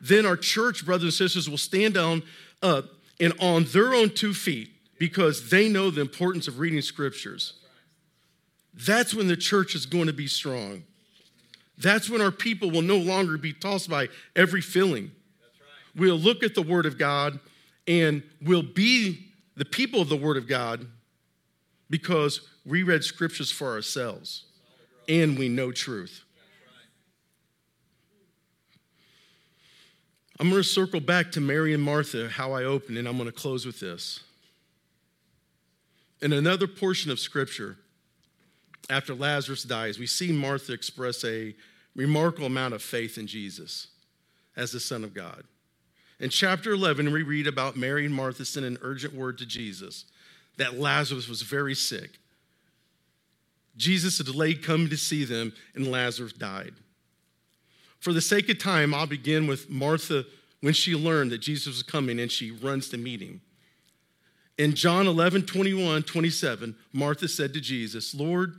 Then 0.00 0.26
our 0.26 0.36
church, 0.36 0.84
brothers 0.84 1.04
and 1.04 1.12
sisters, 1.14 1.48
will 1.48 1.58
stand 1.58 1.94
down 1.94 2.22
up 2.62 2.84
and 3.18 3.32
on 3.40 3.64
their 3.64 3.94
own 3.94 4.10
two 4.10 4.34
feet 4.34 4.70
because 4.98 5.48
they 5.48 5.70
know 5.70 5.90
the 5.90 6.02
importance 6.02 6.48
of 6.48 6.58
reading 6.58 6.82
scriptures. 6.82 7.54
That's 8.74 9.14
when 9.14 9.26
the 9.26 9.36
church 9.36 9.74
is 9.74 9.86
going 9.86 10.06
to 10.06 10.12
be 10.12 10.26
strong. 10.26 10.84
That's 11.78 12.10
when 12.10 12.20
our 12.20 12.30
people 12.30 12.70
will 12.70 12.82
no 12.82 12.98
longer 12.98 13.38
be 13.38 13.54
tossed 13.54 13.88
by 13.88 14.08
every 14.36 14.60
feeling. 14.60 15.12
We'll 16.00 16.16
look 16.16 16.42
at 16.42 16.54
the 16.54 16.62
Word 16.62 16.86
of 16.86 16.96
God 16.96 17.38
and 17.86 18.22
we'll 18.40 18.62
be 18.62 19.32
the 19.54 19.66
people 19.66 20.00
of 20.00 20.08
the 20.08 20.16
Word 20.16 20.38
of 20.38 20.48
God 20.48 20.86
because 21.90 22.40
we 22.64 22.84
read 22.84 23.04
scriptures 23.04 23.52
for 23.52 23.68
ourselves 23.68 24.46
and 25.10 25.38
we 25.38 25.50
know 25.50 25.72
truth. 25.72 26.24
I'm 30.38 30.48
going 30.48 30.62
to 30.62 30.66
circle 30.66 31.00
back 31.00 31.32
to 31.32 31.40
Mary 31.42 31.74
and 31.74 31.82
Martha, 31.82 32.30
how 32.30 32.52
I 32.52 32.64
opened, 32.64 32.96
and 32.96 33.06
I'm 33.06 33.18
going 33.18 33.28
to 33.28 33.32
close 33.32 33.66
with 33.66 33.78
this. 33.78 34.20
In 36.22 36.32
another 36.32 36.66
portion 36.66 37.10
of 37.10 37.20
Scripture, 37.20 37.76
after 38.88 39.14
Lazarus 39.14 39.64
dies, 39.64 39.98
we 39.98 40.06
see 40.06 40.32
Martha 40.32 40.72
express 40.72 41.22
a 41.26 41.54
remarkable 41.94 42.46
amount 42.46 42.72
of 42.72 42.80
faith 42.80 43.18
in 43.18 43.26
Jesus 43.26 43.88
as 44.56 44.72
the 44.72 44.80
Son 44.80 45.04
of 45.04 45.12
God. 45.12 45.44
In 46.20 46.28
chapter 46.28 46.72
11, 46.72 47.10
we 47.12 47.22
read 47.22 47.46
about 47.46 47.76
Mary 47.76 48.04
and 48.04 48.14
Martha 48.14 48.44
sending 48.44 48.74
an 48.76 48.78
urgent 48.82 49.14
word 49.14 49.38
to 49.38 49.46
Jesus 49.46 50.04
that 50.58 50.78
Lazarus 50.78 51.26
was 51.26 51.40
very 51.40 51.74
sick. 51.74 52.18
Jesus 53.76 54.18
had 54.18 54.26
delayed 54.26 54.62
coming 54.62 54.90
to 54.90 54.96
see 54.98 55.24
them, 55.24 55.54
and 55.74 55.90
Lazarus 55.90 56.34
died. 56.34 56.74
For 57.98 58.12
the 58.12 58.20
sake 58.20 58.50
of 58.50 58.58
time, 58.58 58.92
I'll 58.92 59.06
begin 59.06 59.46
with 59.46 59.70
Martha 59.70 60.26
when 60.60 60.74
she 60.74 60.94
learned 60.94 61.30
that 61.30 61.38
Jesus 61.38 61.66
was 61.68 61.82
coming 61.82 62.20
and 62.20 62.30
she 62.30 62.50
runs 62.50 62.90
to 62.90 62.98
meet 62.98 63.20
him. 63.22 63.40
In 64.58 64.74
John 64.74 65.06
11, 65.06 65.46
21, 65.46 66.02
27, 66.02 66.76
Martha 66.92 67.28
said 67.28 67.54
to 67.54 67.60
Jesus, 67.62 68.14
Lord, 68.14 68.56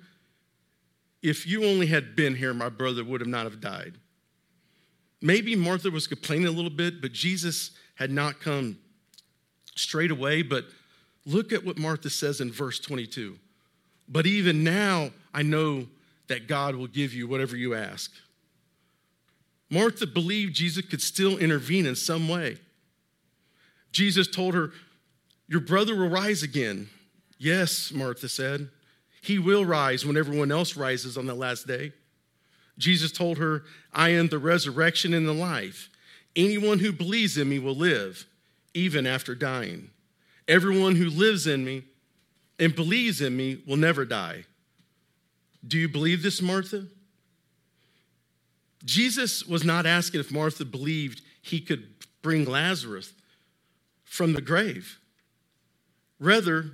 if 1.21 1.45
you 1.45 1.65
only 1.65 1.85
had 1.85 2.15
been 2.15 2.35
here, 2.35 2.55
my 2.55 2.69
brother 2.69 3.03
would 3.03 3.21
have 3.21 3.27
not 3.27 3.43
have 3.43 3.61
died. 3.61 3.99
Maybe 5.21 5.55
Martha 5.55 5.91
was 5.91 6.07
complaining 6.07 6.47
a 6.47 6.51
little 6.51 6.71
bit, 6.71 7.01
but 7.01 7.11
Jesus 7.11 7.71
had 7.95 8.11
not 8.11 8.39
come 8.39 8.77
straight 9.75 10.11
away. 10.11 10.41
But 10.41 10.65
look 11.25 11.53
at 11.53 11.63
what 11.63 11.77
Martha 11.77 12.09
says 12.09 12.41
in 12.41 12.51
verse 12.51 12.79
22. 12.79 13.37
But 14.07 14.25
even 14.25 14.63
now, 14.63 15.11
I 15.33 15.43
know 15.43 15.87
that 16.27 16.47
God 16.47 16.75
will 16.75 16.87
give 16.87 17.13
you 17.13 17.27
whatever 17.27 17.55
you 17.55 17.75
ask. 17.75 18.11
Martha 19.69 20.05
believed 20.05 20.53
Jesus 20.53 20.85
could 20.85 21.01
still 21.01 21.37
intervene 21.37 21.85
in 21.85 21.95
some 21.95 22.27
way. 22.27 22.57
Jesus 23.91 24.27
told 24.27 24.53
her, 24.53 24.71
Your 25.47 25.61
brother 25.61 25.95
will 25.95 26.09
rise 26.09 26.43
again. 26.43 26.89
Yes, 27.37 27.91
Martha 27.91 28.27
said. 28.27 28.69
He 29.21 29.39
will 29.39 29.65
rise 29.65 30.05
when 30.05 30.17
everyone 30.17 30.51
else 30.51 30.75
rises 30.75 31.17
on 31.17 31.25
the 31.25 31.35
last 31.35 31.67
day. 31.67 31.93
Jesus 32.81 33.11
told 33.11 33.37
her, 33.37 33.63
I 33.93 34.09
am 34.09 34.27
the 34.27 34.39
resurrection 34.39 35.13
and 35.13 35.27
the 35.27 35.33
life. 35.33 35.89
Anyone 36.35 36.79
who 36.79 36.91
believes 36.91 37.37
in 37.37 37.47
me 37.47 37.59
will 37.59 37.75
live, 37.75 38.25
even 38.73 39.05
after 39.05 39.35
dying. 39.35 39.89
Everyone 40.47 40.95
who 40.95 41.09
lives 41.09 41.47
in 41.47 41.63
me 41.63 41.83
and 42.59 42.75
believes 42.75 43.21
in 43.21 43.37
me 43.37 43.61
will 43.67 43.77
never 43.77 44.03
die. 44.05 44.45
Do 45.65 45.77
you 45.77 45.87
believe 45.87 46.23
this, 46.23 46.41
Martha? 46.41 46.87
Jesus 48.83 49.45
was 49.45 49.63
not 49.63 49.85
asking 49.85 50.19
if 50.19 50.31
Martha 50.31 50.65
believed 50.65 51.21
he 51.41 51.61
could 51.61 51.87
bring 52.21 52.45
Lazarus 52.45 53.13
from 54.03 54.33
the 54.33 54.41
grave. 54.41 54.99
Rather, 56.19 56.71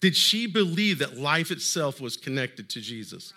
did 0.00 0.16
she 0.16 0.46
believe 0.46 0.98
that 0.98 1.16
life 1.16 1.50
itself 1.50 2.00
was 2.00 2.16
connected 2.16 2.68
to 2.70 2.80
Jesus? 2.80 3.32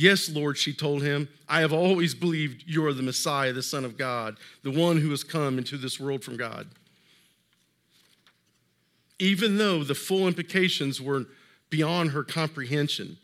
Yes, 0.00 0.30
Lord, 0.30 0.56
she 0.56 0.72
told 0.72 1.02
him, 1.02 1.28
I 1.46 1.60
have 1.60 1.74
always 1.74 2.14
believed 2.14 2.64
you 2.66 2.86
are 2.86 2.94
the 2.94 3.02
Messiah, 3.02 3.52
the 3.52 3.62
Son 3.62 3.84
of 3.84 3.98
God, 3.98 4.38
the 4.62 4.70
one 4.70 4.96
who 4.96 5.10
has 5.10 5.22
come 5.22 5.58
into 5.58 5.76
this 5.76 6.00
world 6.00 6.24
from 6.24 6.38
God. 6.38 6.68
Even 9.18 9.58
though 9.58 9.84
the 9.84 9.94
full 9.94 10.26
implications 10.26 11.02
were 11.02 11.26
beyond 11.68 12.12
her 12.12 12.24
comprehension, 12.24 13.18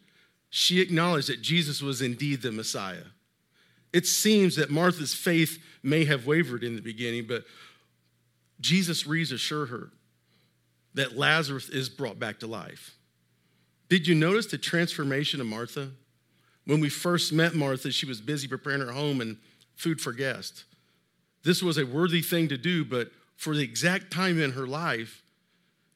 she 0.51 0.83
acknowledged 0.83 1.31
that 1.31 1.41
Jesus 1.41 1.81
was 1.81 2.03
indeed 2.03 2.43
the 2.43 2.53
Messiah. 2.53 3.07
It 3.95 4.07
seems 4.07 4.57
that 4.57 4.69
Martha's 4.69 5.15
faith 5.15 5.59
may 5.83 6.05
have 6.05 6.27
wavered 6.27 6.62
in 6.62 6.77
the 6.77 6.83
beginning, 6.83 7.27
but 7.27 7.45
Jesus 8.61 9.07
reassured 9.07 9.71
her 9.71 9.93
that 10.93 11.17
Lazarus 11.17 11.71
is 11.71 11.89
brought 11.89 12.19
back 12.19 12.39
to 12.41 12.47
life. 12.47 12.97
Did 13.89 14.07
you 14.07 14.15
notice 14.15 14.45
the 14.45 14.59
transformation 14.59 15.41
of 15.41 15.47
Martha? 15.47 15.93
When 16.66 16.81
we 16.81 16.88
first 16.88 17.33
met 17.33 17.55
Martha, 17.55 17.90
she 17.90 18.07
was 18.07 18.20
busy 18.20 18.48
preparing 18.48 18.81
her 18.81 18.92
home 18.92 19.20
and 19.20 19.38
food 19.76 20.00
for 20.00 20.12
guests. 20.12 20.64
This 21.44 21.62
was 21.62 21.79
a 21.79 21.87
worthy 21.87 22.22
thing 22.22 22.48
to 22.48 22.59
do, 22.59 22.85
but 22.85 23.11
for 23.37 23.55
the 23.55 23.62
exact 23.62 24.12
time 24.12 24.40
in 24.40 24.52
her 24.52 24.66
life, 24.66 25.22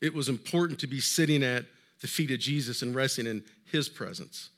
it 0.01 0.15
was 0.15 0.29
important 0.29 0.79
to 0.81 0.87
be 0.87 1.01
sitting 1.01 1.43
at 1.43 1.65
the 2.01 2.07
feet 2.07 2.31
of 2.31 2.39
Jesus 2.39 2.83
and 2.83 2.95
resting 2.95 3.27
in 3.27 3.43
his 3.65 3.89
presence. 3.89 4.51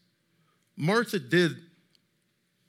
Martha 0.77 1.19
did 1.19 1.57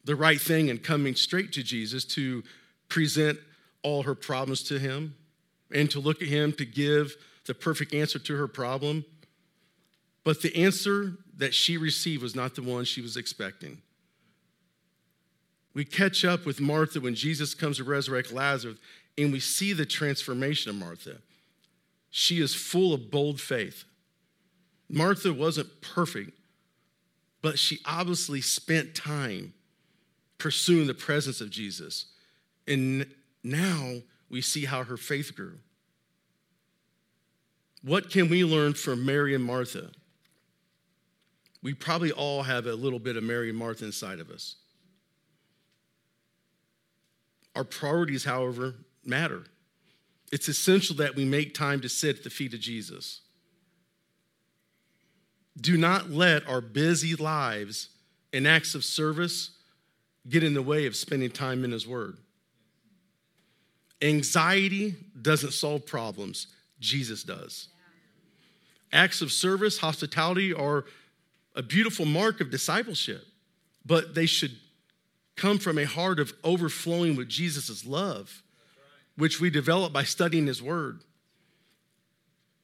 the 0.06 0.16
right 0.16 0.40
thing 0.40 0.70
in 0.70 0.78
coming 0.78 1.16
straight 1.16 1.52
to 1.54 1.64
Jesus 1.64 2.06
to 2.06 2.44
present 2.90 3.40
all 3.82 4.04
her 4.04 4.16
problems 4.16 4.64
to 4.64 4.80
him 4.80 5.16
and 5.72 5.90
to 5.92 6.00
look 6.00 6.22
at 6.22 6.28
him 6.28 6.54
to 6.54 6.66
give 6.66 7.16
the 7.46 7.54
perfect 7.54 7.94
answer 7.94 8.20
to 8.20 8.36
her 8.38 8.48
problem. 8.48 9.04
But 10.24 10.42
the 10.42 10.56
answer 10.56 11.18
that 11.38 11.54
she 11.54 11.78
received 11.78 12.22
was 12.22 12.36
not 12.36 12.56
the 12.56 12.62
one 12.62 12.86
she 12.86 13.02
was 13.02 13.18
expecting. 13.18 13.82
We 15.74 15.86
catch 15.86 16.24
up 16.24 16.46
with 16.46 16.62
Martha 16.62 17.00
when 17.02 17.16
Jesus 17.16 17.56
comes 17.56 17.78
to 17.78 17.84
resurrect 17.84 18.32
Lazarus, 18.32 18.78
and 19.18 19.32
we 19.32 19.40
see 19.40 19.74
the 19.74 19.86
transformation 19.86 20.70
of 20.70 20.76
Martha. 20.76 21.18
She 22.12 22.40
is 22.42 22.54
full 22.54 22.94
of 22.94 23.10
bold 23.10 23.42
faith. 23.42 23.86
Martha 24.90 25.34
wasn't 25.34 25.82
perfect, 25.82 26.32
but 27.42 27.58
she 27.58 27.80
obviously 27.86 28.42
spent 28.42 28.94
time 28.94 29.54
pursuing 30.38 30.88
the 30.88 30.94
presence 30.94 31.42
of 31.42 31.50
Jesus. 31.50 32.06
And 32.68 33.08
now 33.44 33.96
we 34.30 34.42
see 34.42 34.66
how 34.66 34.84
her 34.84 34.98
faith 34.98 35.36
grew. 35.36 35.58
What 37.82 38.10
can 38.10 38.30
we 38.30 38.44
learn 38.46 38.74
from 38.76 39.06
Mary 39.06 39.34
and 39.34 39.44
Martha? 39.44 39.92
We 41.64 41.74
probably 41.74 42.12
all 42.12 42.44
have 42.44 42.68
a 42.68 42.76
little 42.76 43.00
bit 43.00 43.16
of 43.16 43.24
Mary 43.24 43.50
and 43.50 43.58
Martha 43.58 43.86
inside 43.86 44.20
of 44.20 44.30
us. 44.30 44.58
Our 47.56 47.64
priorities, 47.64 48.26
however, 48.26 48.76
matter. 49.06 49.44
It's 50.32 50.50
essential 50.50 50.98
that 50.98 51.16
we 51.16 51.24
make 51.24 51.54
time 51.54 51.80
to 51.82 51.90
sit 51.90 52.18
at 52.18 52.24
the 52.24 52.30
feet 52.30 52.54
of 52.54 52.60
Jesus. 52.60 53.22
Do 55.60 55.78
not 55.78 56.10
let 56.10 56.46
our 56.48 56.62
busy 56.62 57.16
lives 57.16 57.90
and 58.34 58.48
acts 58.48 58.76
of 58.76 58.84
service 58.84 59.52
get 60.28 60.44
in 60.44 60.54
the 60.54 60.62
way 60.62 60.86
of 60.86 60.96
spending 60.96 61.30
time 61.32 61.64
in 61.64 61.72
His 61.72 61.88
Word. 61.88 62.18
Anxiety 64.02 64.96
doesn't 65.22 65.54
solve 65.54 65.86
problems, 65.86 66.48
Jesus 66.80 67.24
does. 67.24 67.70
Acts 68.92 69.22
of 69.22 69.32
service, 69.32 69.78
hospitality 69.78 70.54
are 70.54 70.86
a 71.56 71.64
beautiful 71.64 72.06
mark 72.06 72.42
of 72.42 72.50
discipleship, 72.50 73.26
but 73.86 74.16
they 74.16 74.26
should 74.26 74.52
come 75.36 75.58
from 75.58 75.78
a 75.78 75.86
heart 75.86 76.20
of 76.20 76.34
overflowing 76.44 77.16
with 77.16 77.30
Jesus' 77.30 77.86
love, 77.86 78.44
which 79.18 79.40
we 79.40 79.50
develop 79.50 79.94
by 79.94 80.04
studying 80.04 80.48
His 80.48 80.62
Word. 80.62 81.02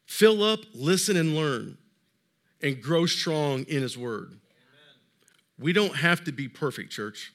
Fill 0.06 0.44
up, 0.44 0.62
listen, 0.74 1.18
and 1.18 1.36
learn 1.36 1.78
and 2.62 2.82
grow 2.82 3.06
strong 3.06 3.64
in 3.64 3.82
His 3.82 3.98
Word. 3.98 4.40
We 5.60 5.74
don't 5.74 5.96
have 5.96 6.24
to 6.26 6.32
be 6.32 6.48
perfect, 6.48 6.92
church. 6.92 7.34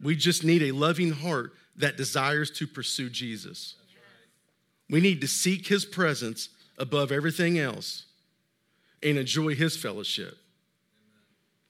We 0.00 0.14
just 0.14 0.44
need 0.44 0.62
a 0.62 0.72
loving 0.72 1.12
heart 1.12 1.52
that 1.76 1.96
desires 1.96 2.50
to 2.52 2.66
pursue 2.66 3.08
Jesus. 3.08 3.76
We 4.88 5.00
need 5.00 5.20
to 5.22 5.28
seek 5.28 5.66
his 5.66 5.84
presence 5.84 6.48
above 6.78 7.10
everything 7.10 7.58
else 7.58 8.05
and 9.02 9.18
enjoy 9.18 9.54
his 9.54 9.76
fellowship. 9.76 10.36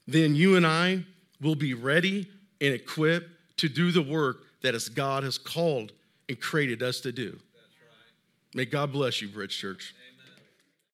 Then 0.07 0.35
you 0.35 0.57
and 0.57 0.67
I 0.67 1.05
will 1.41 1.57
be 1.57 1.75
ready 1.75 2.29
and 2.61 2.73
equipped 2.73 3.29
to 3.59 3.69
do 3.69 3.91
the 3.91 4.03
work 4.03 4.39
that 4.63 4.75
as 4.75 4.89
God 4.89 5.23
has 5.23 5.39
called 5.39 5.93
and 6.29 6.41
created 6.41 6.83
us 6.83 7.01
to 7.01 7.13
do. 7.13 7.39
May 8.55 8.65
God 8.65 8.93
bless 8.93 9.21
you, 9.21 9.29
Bridge 9.29 9.57
Church. 9.59 9.95